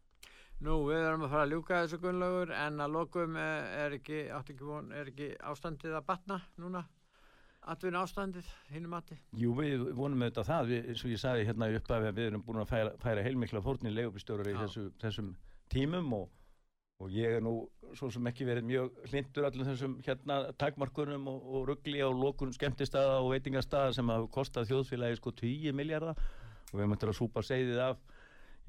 [0.60, 4.16] Nú, við erum að fara að ljúka þessu gunnlaugur en að lokum eh, er ekki,
[4.36, 6.82] ekki von, er ekki ástandið að batna núna?
[7.72, 9.16] Atvinni ástandið, hinnum mati?
[9.40, 12.60] Jú, við vonum auðvitað það, við, og ég sagði hérna upp að við erum búin
[12.60, 15.32] að færa, færa heilmikla fórnir leigubistjórar í þessu, þessum
[15.72, 16.28] tímum og,
[17.00, 17.56] og ég er nú
[17.96, 22.52] svo sem ekki verið mjög hlindur allir þessum hérna takmarkunum og, og ruggli á lokun
[22.56, 26.20] skemmtistaða og veitingastaða sem hafa kostað þjóðfélagi sko 10 miljardar
[26.70, 28.08] og við möttum að súpa segðið af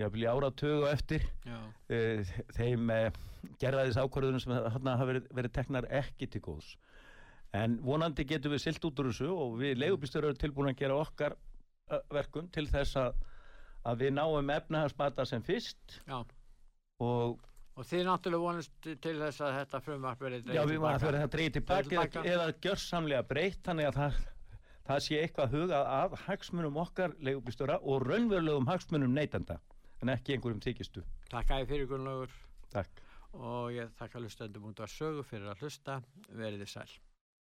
[0.06, 1.28] haf viljað áratögu og eftir.
[1.91, 3.20] Uh, þeim uh,
[3.62, 6.74] gerðaðis ákvarðunum sem þarna hafa verið, verið teknar ekki til góðs.
[7.58, 10.99] En vonandi getum við silt út úr þessu og við leigubýstur eru tilbúin að gera
[11.02, 11.36] okkar
[12.14, 13.16] verkum til þess að,
[13.91, 15.99] að við náum efnahagsbata sem fyrst.
[16.08, 16.22] Já.
[17.04, 17.41] og
[17.80, 21.86] Og þið náttúrulega vonast til þess að þetta frumvarp verið já, við varum að tilbaka
[21.88, 24.18] Dregið til eða, gjörsamlega breytt þannig að það,
[24.89, 29.58] það sé eitthvað hugað að hagsmunum okkar leigubýstura og raunverulegum hagsmunum neytanda
[30.02, 31.04] en ekki einhverjum þykistu.
[31.32, 32.34] Takk að fyrir gunnlaugur
[32.74, 33.02] Takk.
[33.38, 36.02] og ég þakka hlustendum út af sögu fyrir að hlusta.
[36.30, 36.89] Verið þið sæl.